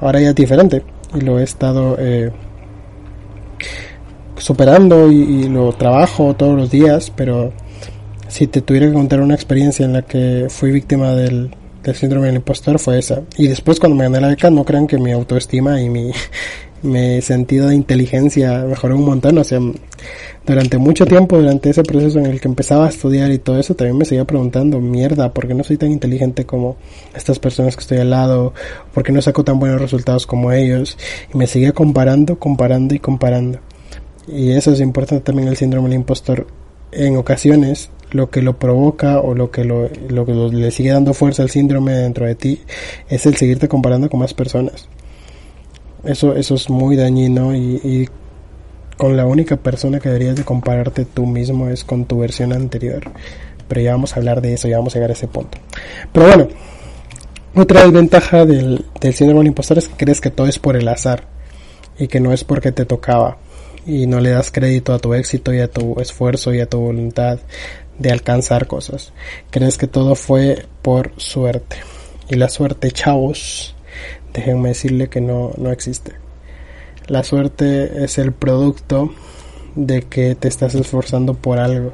[0.00, 0.82] Ahora ya es diferente
[1.14, 2.30] y lo he estado eh,
[4.36, 7.52] superando y, lo trabajo todos los días, pero
[8.28, 11.54] si te tuviera que contar una experiencia en la que fui víctima del,
[11.94, 13.22] síndrome del impostor fue esa.
[13.36, 16.12] Y después cuando me gané la beca no crean que mi autoestima y mi,
[16.82, 19.38] mi sentido de inteligencia mejoró un montón.
[19.38, 19.60] O sea,
[20.46, 23.74] durante mucho tiempo, durante ese proceso en el que empezaba a estudiar y todo eso,
[23.74, 26.76] también me seguía preguntando, mierda, ¿por qué no soy tan inteligente como
[27.14, 28.52] estas personas que estoy al lado?
[28.92, 30.98] ¿Por qué no saco tan buenos resultados como ellos?
[31.32, 33.60] Y me seguía comparando, comparando y comparando.
[34.26, 36.46] Y eso es importante también el síndrome del impostor.
[36.92, 41.14] En ocasiones lo que lo provoca o lo que, lo, lo que le sigue dando
[41.14, 42.60] fuerza al síndrome dentro de ti
[43.08, 44.88] es el seguirte comparando con más personas.
[46.04, 48.08] Eso, eso es muy dañino y, y
[48.96, 53.02] con la única persona que deberías de compararte tú mismo es con tu versión anterior.
[53.68, 55.58] Pero ya vamos a hablar de eso, ya vamos a llegar a ese punto.
[56.12, 56.48] Pero bueno,
[57.54, 60.88] otra desventaja del, del síndrome del impostor es que crees que todo es por el
[60.88, 61.26] azar
[61.98, 63.38] y que no es porque te tocaba
[63.86, 66.78] y no le das crédito a tu éxito y a tu esfuerzo y a tu
[66.78, 67.38] voluntad
[67.98, 69.12] de alcanzar cosas.
[69.50, 71.76] Crees que todo fue por suerte.
[72.28, 73.74] Y la suerte, chavos,
[74.32, 76.12] déjenme decirle que no, no existe.
[77.08, 79.12] La suerte es el producto
[79.74, 81.92] de que te estás esforzando por algo.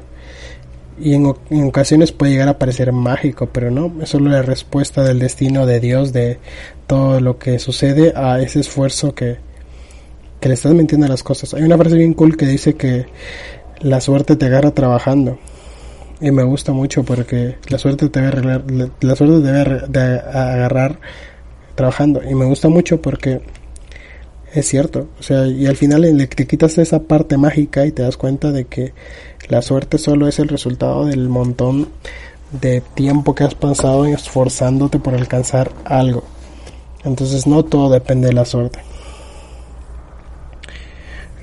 [0.99, 5.03] Y en, en, ocasiones puede llegar a parecer mágico, pero no, es solo la respuesta
[5.03, 6.39] del destino de Dios, de
[6.87, 9.37] todo lo que sucede a ese esfuerzo que,
[10.39, 11.53] que le estás mintiendo las cosas.
[11.53, 13.05] Hay una frase bien cool que dice que
[13.81, 15.37] la suerte te agarra trabajando.
[16.21, 18.59] Y me gusta mucho porque la suerte te debe,
[19.87, 20.99] de agarrar
[21.75, 22.21] trabajando.
[22.29, 23.41] Y me gusta mucho porque
[24.53, 25.07] es cierto.
[25.19, 28.51] O sea, y al final le, te quitas esa parte mágica y te das cuenta
[28.51, 28.93] de que
[29.47, 31.89] la suerte solo es el resultado del montón
[32.51, 36.23] de tiempo que has pasado esforzándote por alcanzar algo.
[37.03, 38.79] Entonces no todo depende de la suerte.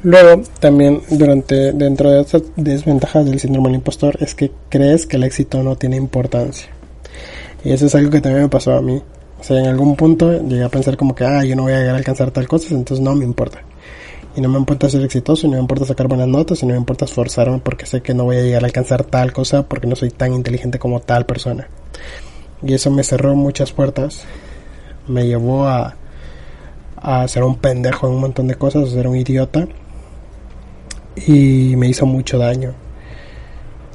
[0.06, 5.16] Luego, también durante dentro de estas desventajas del síndrome del impostor es que crees que
[5.16, 6.68] el éxito no tiene importancia.
[7.64, 9.02] Y eso es algo que también me pasó a mí.
[9.40, 11.78] O sea, en algún punto llegué a pensar como que, ah, yo no voy a
[11.80, 13.62] llegar a alcanzar tal cosa, entonces no me importa.
[14.36, 16.74] Y no me importa ser exitoso, y no me importa sacar buenas notas, y no
[16.74, 19.88] me importa esforzarme porque sé que no voy a llegar a alcanzar tal cosa porque
[19.88, 21.68] no soy tan inteligente como tal persona.
[22.62, 24.22] Y eso me cerró muchas puertas.
[25.08, 25.96] Me llevó a,
[26.94, 29.66] a ser un pendejo en un montón de cosas, a ser un idiota.
[31.16, 32.74] Y me hizo mucho daño.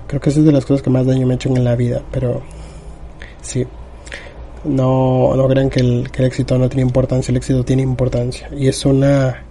[0.08, 1.76] Creo que esa es de las cosas que más daño me ha hecho en la
[1.76, 2.42] vida, pero
[3.42, 3.66] sí,
[4.64, 8.50] no, no crean que el, que el éxito no tiene importancia, el éxito tiene importancia.
[8.56, 9.44] Y es una.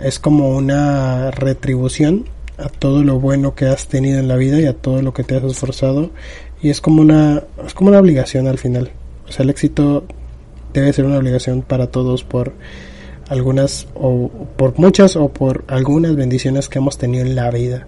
[0.00, 2.24] Es como una retribución
[2.58, 5.24] a todo lo bueno que has tenido en la vida y a todo lo que
[5.24, 6.10] te has esforzado.
[6.62, 8.90] Y es como una, es como una obligación al final.
[9.28, 10.04] O sea, el éxito
[10.72, 12.52] debe ser una obligación para todos por
[13.28, 17.86] algunas o por muchas o por algunas bendiciones que hemos tenido en la vida.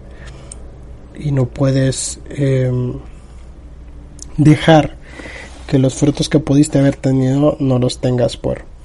[1.19, 2.71] Y no puedes eh,
[4.37, 4.97] dejar
[5.67, 8.77] que los frutos que pudiste haber tenido no los tengas por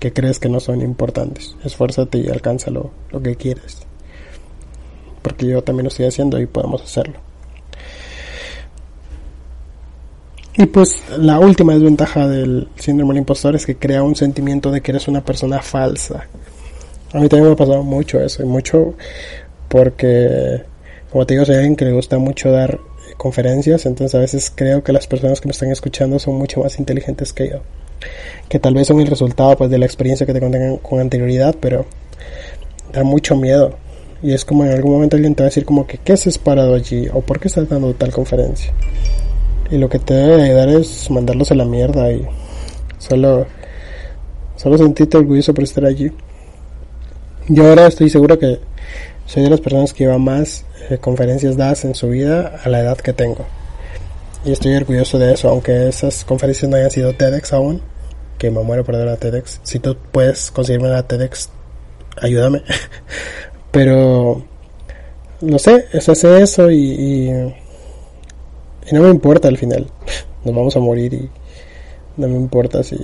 [0.00, 1.54] que crees que no son importantes.
[1.62, 2.90] Esfuérzate y alcanza lo,
[3.22, 3.82] que quieres.
[5.22, 7.18] Porque yo también lo estoy haciendo y podemos hacerlo.
[10.60, 14.82] Y pues la última desventaja del síndrome del impostor es que crea un sentimiento de
[14.82, 16.26] que eres una persona falsa.
[17.14, 18.92] A mí también me ha pasado mucho eso, y mucho
[19.68, 20.60] porque,
[21.10, 22.78] como te digo, soy alguien que le gusta mucho dar
[23.16, 26.78] conferencias, entonces a veces creo que las personas que me están escuchando son mucho más
[26.78, 27.60] inteligentes que yo,
[28.50, 31.56] que tal vez son el resultado pues de la experiencia que te conté con anterioridad,
[31.58, 31.86] pero
[32.92, 33.78] da mucho miedo.
[34.22, 36.36] Y es como en algún momento alguien te va a decir como que qué has
[36.36, 38.74] parado allí o por qué estás dando tal conferencia
[39.70, 42.26] y lo que te debe ayudar es mandarlos a la mierda y
[42.98, 43.46] solo
[44.56, 46.10] solo sentirte orgulloso por estar allí
[47.48, 48.60] yo ahora estoy seguro que
[49.26, 52.80] soy de las personas que lleva más eh, conferencias dadas en su vida a la
[52.80, 53.44] edad que tengo.
[54.44, 57.82] Y estoy orgulloso de eso, aunque esas conferencias no hayan sido TEDx aún,
[58.38, 59.60] que me muero por dar a TEDx.
[59.64, 61.50] Si tú puedes conseguirme la TEDx,
[62.20, 62.62] ayúdame.
[63.72, 64.44] Pero,
[65.40, 67.30] no sé, es hace eso y,
[68.90, 69.86] y, no me importa al final.
[70.44, 71.30] Nos vamos a morir y
[72.16, 72.96] no me importa si,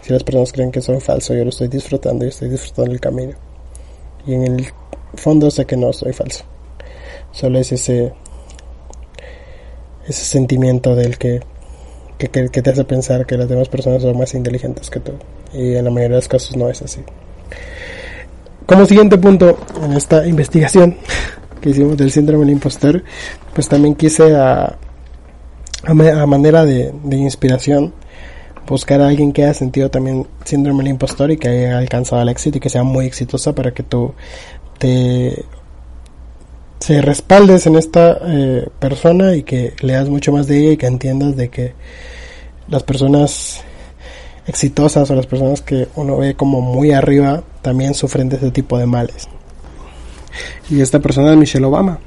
[0.00, 1.34] si las personas creen que soy falso.
[1.34, 3.32] Yo lo estoy disfrutando y estoy disfrutando el camino.
[4.26, 4.66] Y en el
[5.14, 6.44] fondo sé que no soy falso.
[7.32, 8.12] Solo es ese
[10.06, 11.40] ese sentimiento del que,
[12.18, 15.12] que, te hace pensar que las demás personas son más inteligentes que tú.
[15.52, 17.00] Y en la mayoría de los casos no es así.
[18.66, 20.96] Como siguiente punto en esta investigación
[21.60, 23.02] que hicimos del síndrome del impostor,
[23.54, 24.76] pues también quise a,
[25.84, 27.92] a, manera de, de, inspiración
[28.66, 32.28] buscar a alguien que haya sentido también síndrome del impostor y que haya alcanzado el
[32.28, 34.14] éxito y que sea muy exitosa para que tú
[34.78, 35.44] te
[36.82, 40.86] se respaldes en esta eh, persona y que leas mucho más de ella y que
[40.86, 41.74] entiendas de que
[42.66, 43.60] las personas
[44.48, 48.78] exitosas o las personas que uno ve como muy arriba también sufren de ese tipo
[48.78, 49.28] de males.
[50.70, 52.00] Y esta persona es Michelle Obama.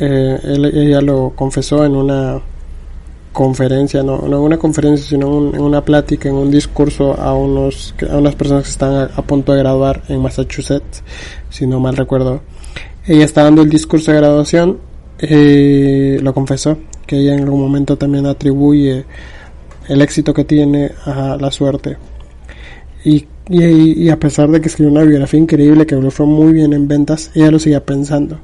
[0.00, 2.40] Eh, ella lo confesó en una
[3.32, 8.16] conferencia, no, en una conferencia, sino en una plática, en un discurso a, unos, a
[8.16, 11.02] unas personas que están a, punto de graduar en Massachusetts,
[11.50, 12.42] si no mal recuerdo
[13.06, 14.78] ella está dando el discurso de graduación,
[15.18, 19.04] eh, lo confesó, que ella en algún momento también atribuye
[19.88, 21.96] el éxito que tiene a la suerte.
[23.04, 26.72] Y, y, a pesar de que escribió una biografía increíble que lo fue muy bien
[26.72, 28.38] en ventas, ella lo seguía pensando.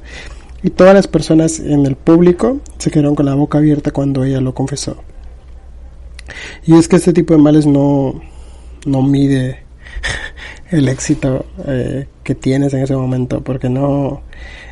[0.63, 4.41] Y todas las personas en el público se quedaron con la boca abierta cuando ella
[4.41, 4.97] lo confesó.
[6.67, 8.21] Y es que este tipo de males no,
[8.85, 9.63] no mide
[10.71, 14.23] el éxito eh, que tienes en ese momento, porque no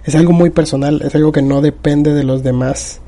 [0.04, 3.00] es algo muy personal, es algo que no depende de los demás,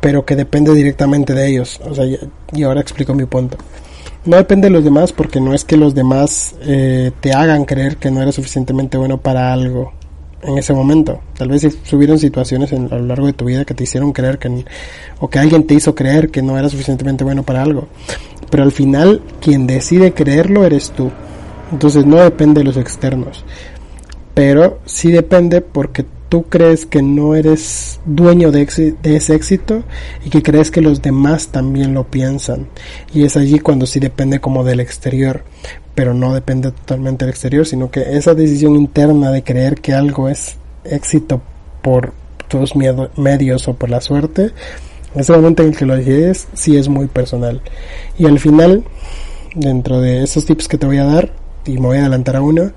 [0.00, 1.80] pero que depende directamente de ellos.
[1.84, 3.56] O sea, y ahora explico mi punto.
[4.26, 7.96] No depende de los demás porque no es que los demás eh, te hagan creer
[7.96, 9.94] que no eres suficientemente bueno para algo
[10.42, 11.20] en ese momento.
[11.36, 14.12] Tal vez si hubieron situaciones en, a lo largo de tu vida que te hicieron
[14.12, 14.64] creer que,
[15.18, 17.88] o que alguien te hizo creer que no eras suficientemente bueno para algo.
[18.50, 21.10] Pero al final, quien decide creerlo eres tú.
[21.72, 23.44] Entonces no depende de los externos.
[24.34, 28.62] Pero sí depende porque tú crees que no eres dueño de,
[29.02, 29.82] ese éxito
[30.24, 32.68] y que crees que los demás también lo piensan.
[33.12, 35.44] Y es allí cuando sí depende como del exterior.
[36.00, 40.30] Pero no depende totalmente del exterior, sino que esa decisión interna de creer que algo
[40.30, 41.42] es éxito
[41.82, 42.14] por
[42.48, 44.52] tus medios o por la suerte,
[45.14, 47.60] ese momento en el que lo decides sí es muy personal.
[48.16, 48.82] Y al final,
[49.54, 51.34] dentro de esos tips que te voy a dar,
[51.66, 52.72] y me voy a adelantar a uno,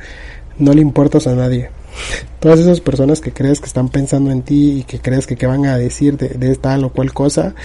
[0.59, 1.69] no le importas a nadie.
[2.41, 5.65] Todas esas personas que crees que están pensando en ti y que crees que, van
[5.65, 7.55] a decir de, de tal o cual cosa,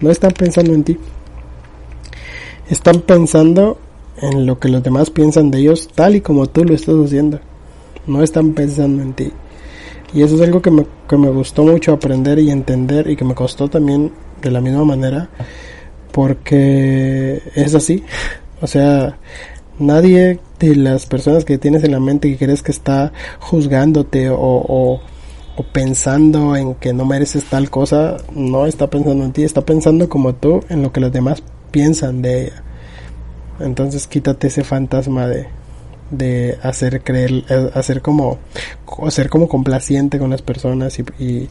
[0.00, 0.98] no están pensando en ti.
[2.68, 3.78] Están pensando
[4.20, 7.40] en lo que los demás piensan de ellos tal y como tú lo estás haciendo.
[8.06, 9.32] No están pensando en ti.
[10.12, 13.24] Y eso es algo que me, que me gustó mucho aprender y entender y que
[13.24, 15.28] me costó también de la misma manera
[16.12, 18.04] porque es así.
[18.60, 19.18] O sea,
[19.78, 24.38] nadie de las personas que tienes en la mente que crees que está juzgándote o,
[24.38, 25.00] o,
[25.56, 30.08] o, pensando en que no mereces tal cosa, no está pensando en ti, está pensando
[30.08, 31.42] como tú en lo que los demás
[31.72, 32.62] piensan de ella.
[33.60, 35.46] Entonces quítate ese fantasma de,
[36.10, 38.38] de hacer creer, eh, hacer como,
[39.08, 41.48] ser como complaciente con las personas y,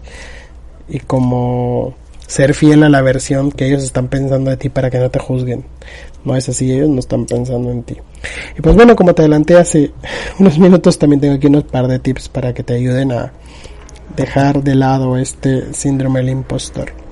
[0.88, 1.96] y, como
[2.28, 5.20] ser fiel a la versión que ellos están pensando de ti para que no te
[5.20, 5.66] juzguen.
[6.26, 7.98] No es así, ellos no están pensando en ti.
[8.58, 9.92] Y pues bueno, como te adelanté hace
[10.40, 13.34] unos minutos, también tengo aquí unos par de tips para que te ayuden a
[14.16, 17.03] dejar de lado este síndrome del impostor.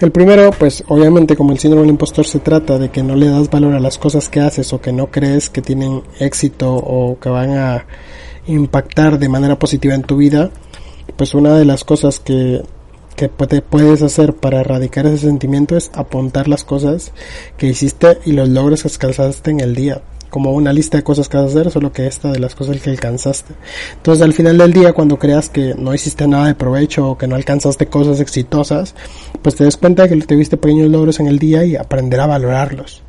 [0.00, 3.28] El primero, pues obviamente como el síndrome del impostor se trata de que no le
[3.28, 7.18] das valor a las cosas que haces o que no crees que tienen éxito o
[7.18, 7.86] que van a
[8.46, 10.50] impactar de manera positiva en tu vida,
[11.16, 12.62] pues una de las cosas que,
[13.16, 17.12] que puedes hacer para erradicar ese sentimiento es apuntar las cosas
[17.56, 21.28] que hiciste y los logros que alcanzaste en el día como una lista de cosas
[21.28, 23.54] que vas a hacer, solo que esta de las cosas que alcanzaste.
[23.96, 27.26] Entonces al final del día, cuando creas que no hiciste nada de provecho o que
[27.26, 28.94] no alcanzaste cosas exitosas,
[29.42, 32.26] pues te des cuenta de que tuviste pequeños logros en el día y aprender a
[32.26, 33.02] valorarlos.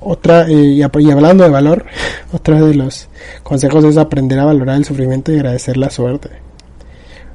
[0.00, 1.84] Otra, eh, y, y hablando de valor,
[2.32, 3.08] otro de los
[3.42, 6.30] consejos es aprender a valorar el sufrimiento y agradecer la suerte.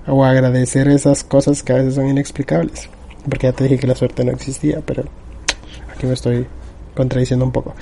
[0.06, 2.90] O agradecer esas cosas que a veces son inexplicables.
[3.30, 5.04] Porque ya te dije que la suerte no existía, pero
[5.96, 6.46] aquí me estoy
[6.94, 7.74] contradiciendo un poco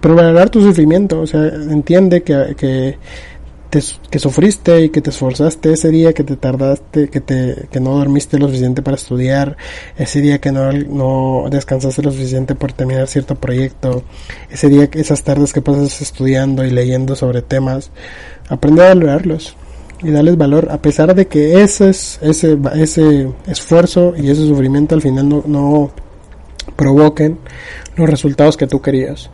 [0.00, 2.98] pero valorar tu sufrimiento, o sea, entiende que, que,
[4.10, 7.96] que sufriste y que te esforzaste ese día que te tardaste, que, te, que no
[7.96, 9.56] dormiste lo suficiente para estudiar,
[9.98, 14.02] ese día que no, no descansaste lo suficiente por terminar cierto proyecto,
[14.50, 17.90] ese día, esas tardes que pasas estudiando y leyendo sobre temas,
[18.48, 19.56] aprende a valorarlos
[20.02, 25.02] y darles valor a pesar de que ese, ese, ese esfuerzo y ese sufrimiento al
[25.02, 25.90] final no, no
[26.76, 27.38] provoquen
[27.96, 29.30] los resultados que tú querías.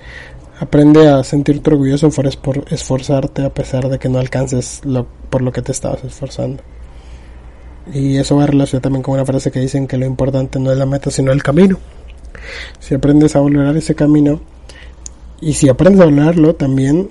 [0.62, 5.50] Aprende a sentirte orgulloso por esforzarte a pesar de que no alcances lo, por lo
[5.50, 6.62] que te estabas esforzando.
[7.92, 10.78] Y eso va relacionado también con una frase que dicen que lo importante no es
[10.78, 11.80] la meta sino el camino.
[12.78, 14.40] Si aprendes a valorar ese camino
[15.40, 17.08] y si aprendes a valorarlo también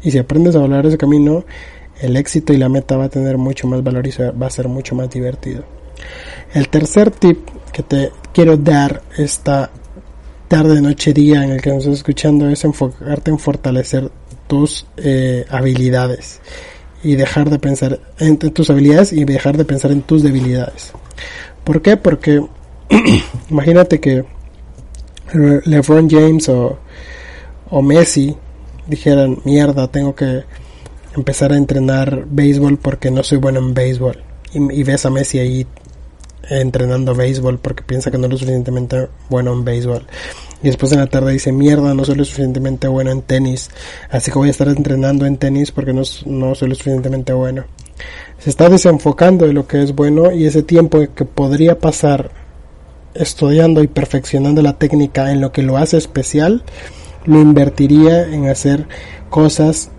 [0.00, 1.44] y si aprendes a valorar ese camino
[2.00, 4.68] el éxito y la meta va a tener mucho más valor y va a ser
[4.68, 5.64] mucho más divertido.
[6.54, 9.72] El tercer tip que te quiero dar esta
[10.50, 14.10] tarde, noche, día en el que nos estás escuchando es enfocarte en fortalecer
[14.48, 16.40] tus eh, habilidades
[17.04, 20.90] y dejar de pensar en tus habilidades y dejar de pensar en tus debilidades.
[21.62, 21.96] ¿Por qué?
[21.96, 22.44] Porque
[23.48, 24.24] imagínate que
[25.32, 26.80] LeBron James o,
[27.80, 28.34] Messi
[28.88, 30.42] dijeran, mierda, tengo que
[31.14, 34.20] empezar a entrenar béisbol porque no soy bueno en béisbol.
[34.52, 35.64] Y, y ves a Messi ahí
[36.48, 40.06] entrenando béisbol porque piensa que no es lo suficientemente bueno en béisbol.
[40.62, 43.70] Y después en la tarde dice, mierda, no soy lo suficientemente bueno en tenis.
[44.10, 47.64] Así que voy a estar entrenando en tenis porque no, no soy lo suficientemente bueno.
[48.38, 52.30] Se está desenfocando de lo que es bueno y ese tiempo que podría pasar
[53.14, 56.62] estudiando y perfeccionando la técnica en lo que lo hace especial,
[57.24, 58.86] lo invertiría en hacer
[59.28, 59.90] cosas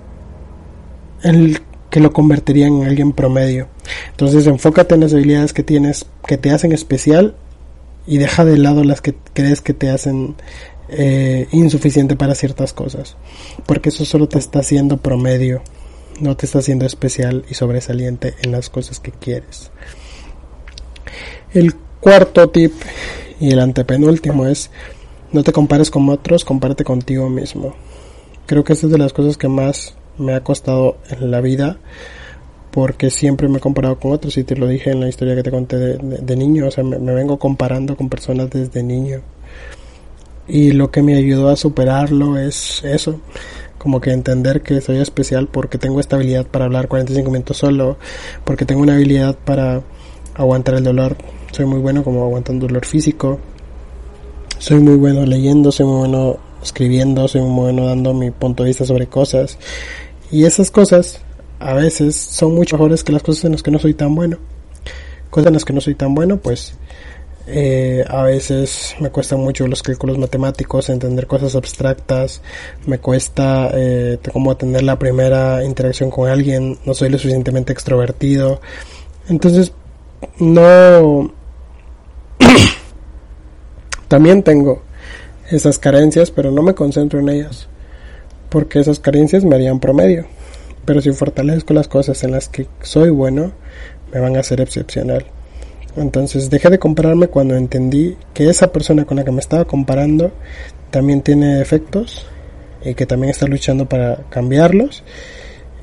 [1.23, 3.67] en que lo convertirían en alguien promedio.
[4.09, 7.35] Entonces enfócate en las habilidades que tienes que te hacen especial
[8.07, 10.35] y deja de lado las que crees que te hacen
[10.89, 13.15] eh, insuficiente para ciertas cosas.
[13.65, 15.61] Porque eso solo te está haciendo promedio,
[16.19, 19.71] no te está haciendo especial y sobresaliente en las cosas que quieres.
[21.53, 22.73] El cuarto tip
[23.39, 24.71] y el antepenúltimo es
[25.31, 27.73] no te compares con otros, compárate contigo mismo.
[28.45, 31.77] Creo que esta es de las cosas que más me ha costado en la vida
[32.71, 35.43] porque siempre me he comparado con otros y te lo dije en la historia que
[35.43, 39.21] te conté de, niño, o sea, me, vengo comparando con personas desde niño.
[40.47, 43.19] Y lo que me ayudó a superarlo es eso,
[43.77, 47.97] como que entender que soy especial porque tengo esta habilidad para hablar 45 minutos solo,
[48.45, 49.81] porque tengo una habilidad para
[50.33, 51.17] aguantar el dolor,
[51.51, 53.39] soy muy bueno como aguantando dolor físico,
[54.57, 58.69] soy muy bueno leyendo, soy muy bueno escribiendo, soy muy bueno dando mi punto de
[58.69, 59.57] vista sobre cosas.
[60.31, 61.21] Y esas cosas
[61.61, 64.37] a veces son mucho mejores que las cosas en las que no soy tan bueno.
[65.29, 66.73] Cosas en las que no soy tan bueno, pues
[67.47, 72.41] eh, a veces me cuesta mucho los cálculos matemáticos, entender cosas abstractas,
[72.85, 78.61] me cuesta eh, como tener la primera interacción con alguien, no soy lo suficientemente extrovertido.
[79.27, 79.73] Entonces,
[80.39, 81.33] no...
[84.07, 84.81] También tengo
[85.49, 87.67] esas carencias, pero no me concentro en ellas,
[88.49, 90.25] porque esas carencias me harían promedio.
[90.85, 93.51] Pero si fortalezco las cosas en las que soy bueno,
[94.13, 95.25] me van a hacer excepcional.
[95.95, 100.31] Entonces dejé de compararme cuando entendí que esa persona con la que me estaba comparando
[100.89, 102.25] también tiene defectos
[102.83, 105.03] y que también está luchando para cambiarlos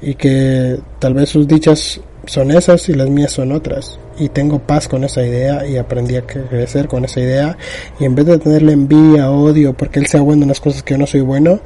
[0.01, 4.59] y que tal vez sus dichas son esas y las mías son otras y tengo
[4.59, 7.57] paz con esa idea y aprendí a crecer con esa idea
[7.99, 10.95] y en vez de tenerle envidia, odio porque él sea bueno en las cosas que
[10.95, 11.61] yo no soy bueno,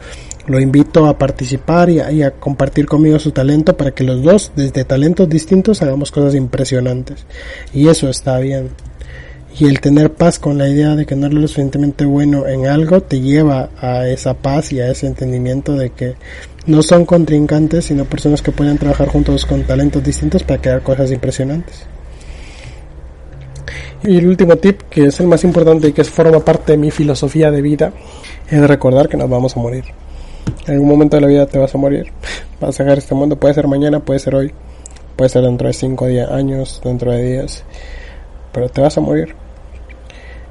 [0.46, 4.84] lo invito a participar y a, compartir conmigo su talento para que los dos, desde
[4.84, 7.24] talentos distintos, hagamos cosas impresionantes.
[7.72, 8.70] Y eso está bien.
[9.58, 12.66] Y el tener paz con la idea de que no eres lo suficientemente bueno en
[12.66, 16.14] algo te lleva a esa paz y a ese entendimiento de que
[16.66, 21.10] no son contrincantes, sino personas que pueden trabajar juntos con talentos distintos para crear cosas
[21.10, 21.86] impresionantes.
[24.04, 26.90] Y el último tip, que es el más importante y que forma parte de mi
[26.90, 27.92] filosofía de vida,
[28.50, 29.84] es recordar que nos vamos a morir.
[30.66, 32.12] En algún momento de la vida te vas a morir.
[32.60, 33.36] Vas a dejar este mundo.
[33.36, 34.52] Puede ser mañana, puede ser hoy.
[35.16, 37.64] Puede ser dentro de 5 años, dentro de días.
[38.52, 39.34] Pero te vas a morir.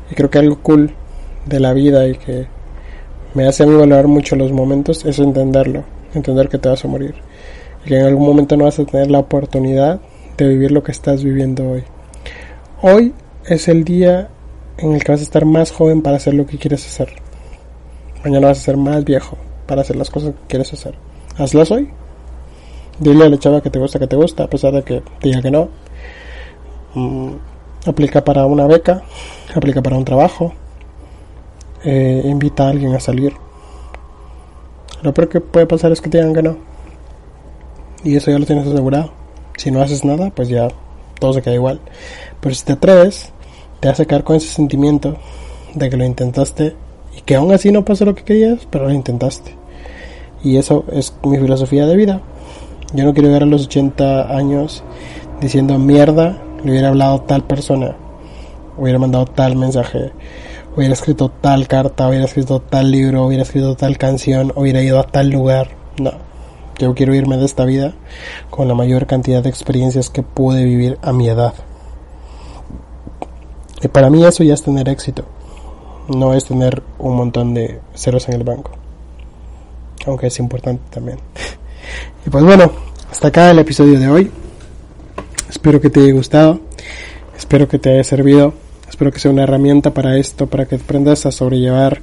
[0.09, 0.93] Y creo que algo cool
[1.45, 2.47] de la vida y que
[3.33, 5.85] me hace a mí valorar mucho los momentos es entenderlo.
[6.13, 7.15] Entender que te vas a morir.
[7.85, 10.01] Y que en algún momento no vas a tener la oportunidad
[10.35, 11.83] de vivir lo que estás viviendo hoy.
[12.81, 13.13] Hoy
[13.45, 14.27] es el día
[14.77, 17.13] en el que vas a estar más joven para hacer lo que quieres hacer.
[18.25, 19.37] Mañana vas a ser más viejo
[19.71, 20.95] para hacer las cosas que quieres hacer.
[21.37, 21.89] Hazlas hoy.
[22.99, 25.41] Dile a la chava que te gusta que te gusta, a pesar de que diga
[25.41, 25.69] que no.
[26.93, 27.35] Mm,
[27.85, 29.01] aplica para una beca,
[29.55, 30.51] aplica para un trabajo.
[31.85, 33.31] Eh, invita a alguien a salir.
[35.03, 36.57] Lo peor que puede pasar es que te digan que no.
[38.03, 39.13] Y eso ya lo tienes asegurado.
[39.55, 40.67] Si no haces nada, pues ya
[41.17, 41.79] todo se queda igual.
[42.41, 43.31] Pero si te atreves,
[43.79, 45.15] te hace quedar con ese sentimiento
[45.73, 46.75] de que lo intentaste
[47.17, 49.60] y que aún así no pasó lo que querías, pero lo intentaste.
[50.43, 52.21] Y eso es mi filosofía de vida.
[52.93, 54.83] Yo no quiero llegar a los 80 años
[55.39, 57.95] diciendo mierda, le hubiera hablado tal persona,
[58.77, 60.11] hubiera mandado tal mensaje,
[60.75, 65.03] hubiera escrito tal carta, hubiera escrito tal libro, hubiera escrito tal canción, hubiera ido a
[65.03, 65.69] tal lugar.
[65.99, 66.11] No,
[66.79, 67.93] yo quiero irme de esta vida
[68.49, 71.53] con la mayor cantidad de experiencias que pude vivir a mi edad.
[73.81, 75.23] Y para mí eso ya es tener éxito,
[76.07, 78.80] no es tener un montón de ceros en el banco
[80.05, 81.17] aunque es importante también.
[82.25, 82.71] Y pues bueno,
[83.09, 84.31] hasta acá el episodio de hoy.
[85.49, 86.61] Espero que te haya gustado,
[87.37, 88.53] espero que te haya servido,
[88.87, 92.01] espero que sea una herramienta para esto, para que aprendas a sobrellevar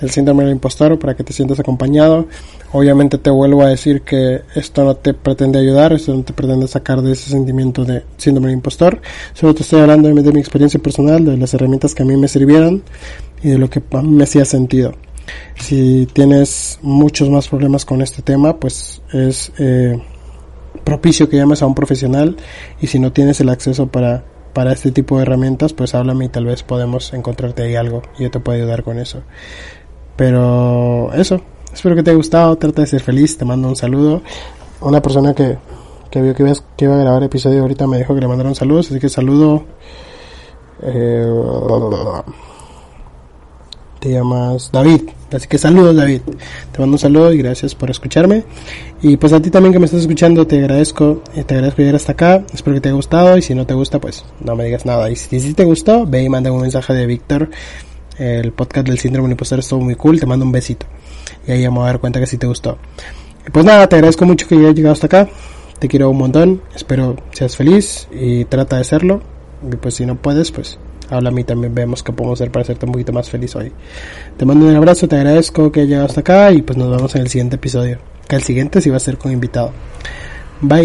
[0.00, 2.26] el síndrome del impostor, para que te sientas acompañado.
[2.72, 6.68] Obviamente te vuelvo a decir que esto no te pretende ayudar, esto no te pretende
[6.68, 9.00] sacar de ese sentimiento de síndrome del impostor.
[9.34, 12.28] Solo te estoy hablando de mi experiencia personal, de las herramientas que a mí me
[12.28, 12.82] sirvieron
[13.42, 14.94] y de lo que me hacía sentido.
[15.56, 20.00] Si tienes muchos más problemas con este tema, pues es eh,
[20.84, 22.36] propicio que llames a un profesional
[22.80, 26.28] y si no tienes el acceso para, para este tipo de herramientas, pues háblame y
[26.28, 29.22] tal vez podemos encontrarte ahí algo y yo te puedo ayudar con eso.
[30.16, 31.40] Pero eso,
[31.72, 34.22] espero que te haya gustado, trata de ser feliz, te mando un saludo.
[34.80, 35.58] Una persona que,
[36.10, 38.90] que vio que, que iba a grabar episodio ahorita me dijo que le mandaron saludos,
[38.90, 39.64] así que saludo.
[40.82, 41.26] Eh,
[44.00, 45.15] te llamas David.
[45.32, 46.20] Así que saludos David.
[46.72, 48.44] Te mando un saludo y gracias por escucharme.
[49.02, 51.96] Y pues a ti también que me estás escuchando, te agradezco, eh, te agradezco llegar
[51.96, 52.44] hasta acá.
[52.54, 55.10] Espero que te haya gustado y si no te gusta, pues no me digas nada.
[55.10, 57.50] Y si, si te gustó, ve y manda un mensaje de Víctor.
[58.18, 60.20] El podcast del síndrome impostor estuvo muy cool.
[60.20, 60.86] Te mando un besito.
[61.46, 62.78] Y ahí vamos a dar cuenta que sí te gustó.
[63.52, 65.28] Pues nada, te agradezco mucho que hayas llegado hasta acá.
[65.78, 66.62] Te quiero un montón.
[66.74, 69.22] Espero seas feliz y trata de serlo.
[69.70, 70.78] Y pues si no puedes, pues
[71.10, 73.72] habla a mí también vemos que podemos hacer para hacerte un poquito más feliz hoy.
[74.36, 77.14] Te mando un abrazo, te agradezco que hayas llegado hasta acá y pues nos vemos
[77.14, 77.98] en el siguiente episodio.
[78.28, 79.72] Que el siguiente sí va a ser con invitado.
[80.60, 80.84] Bye.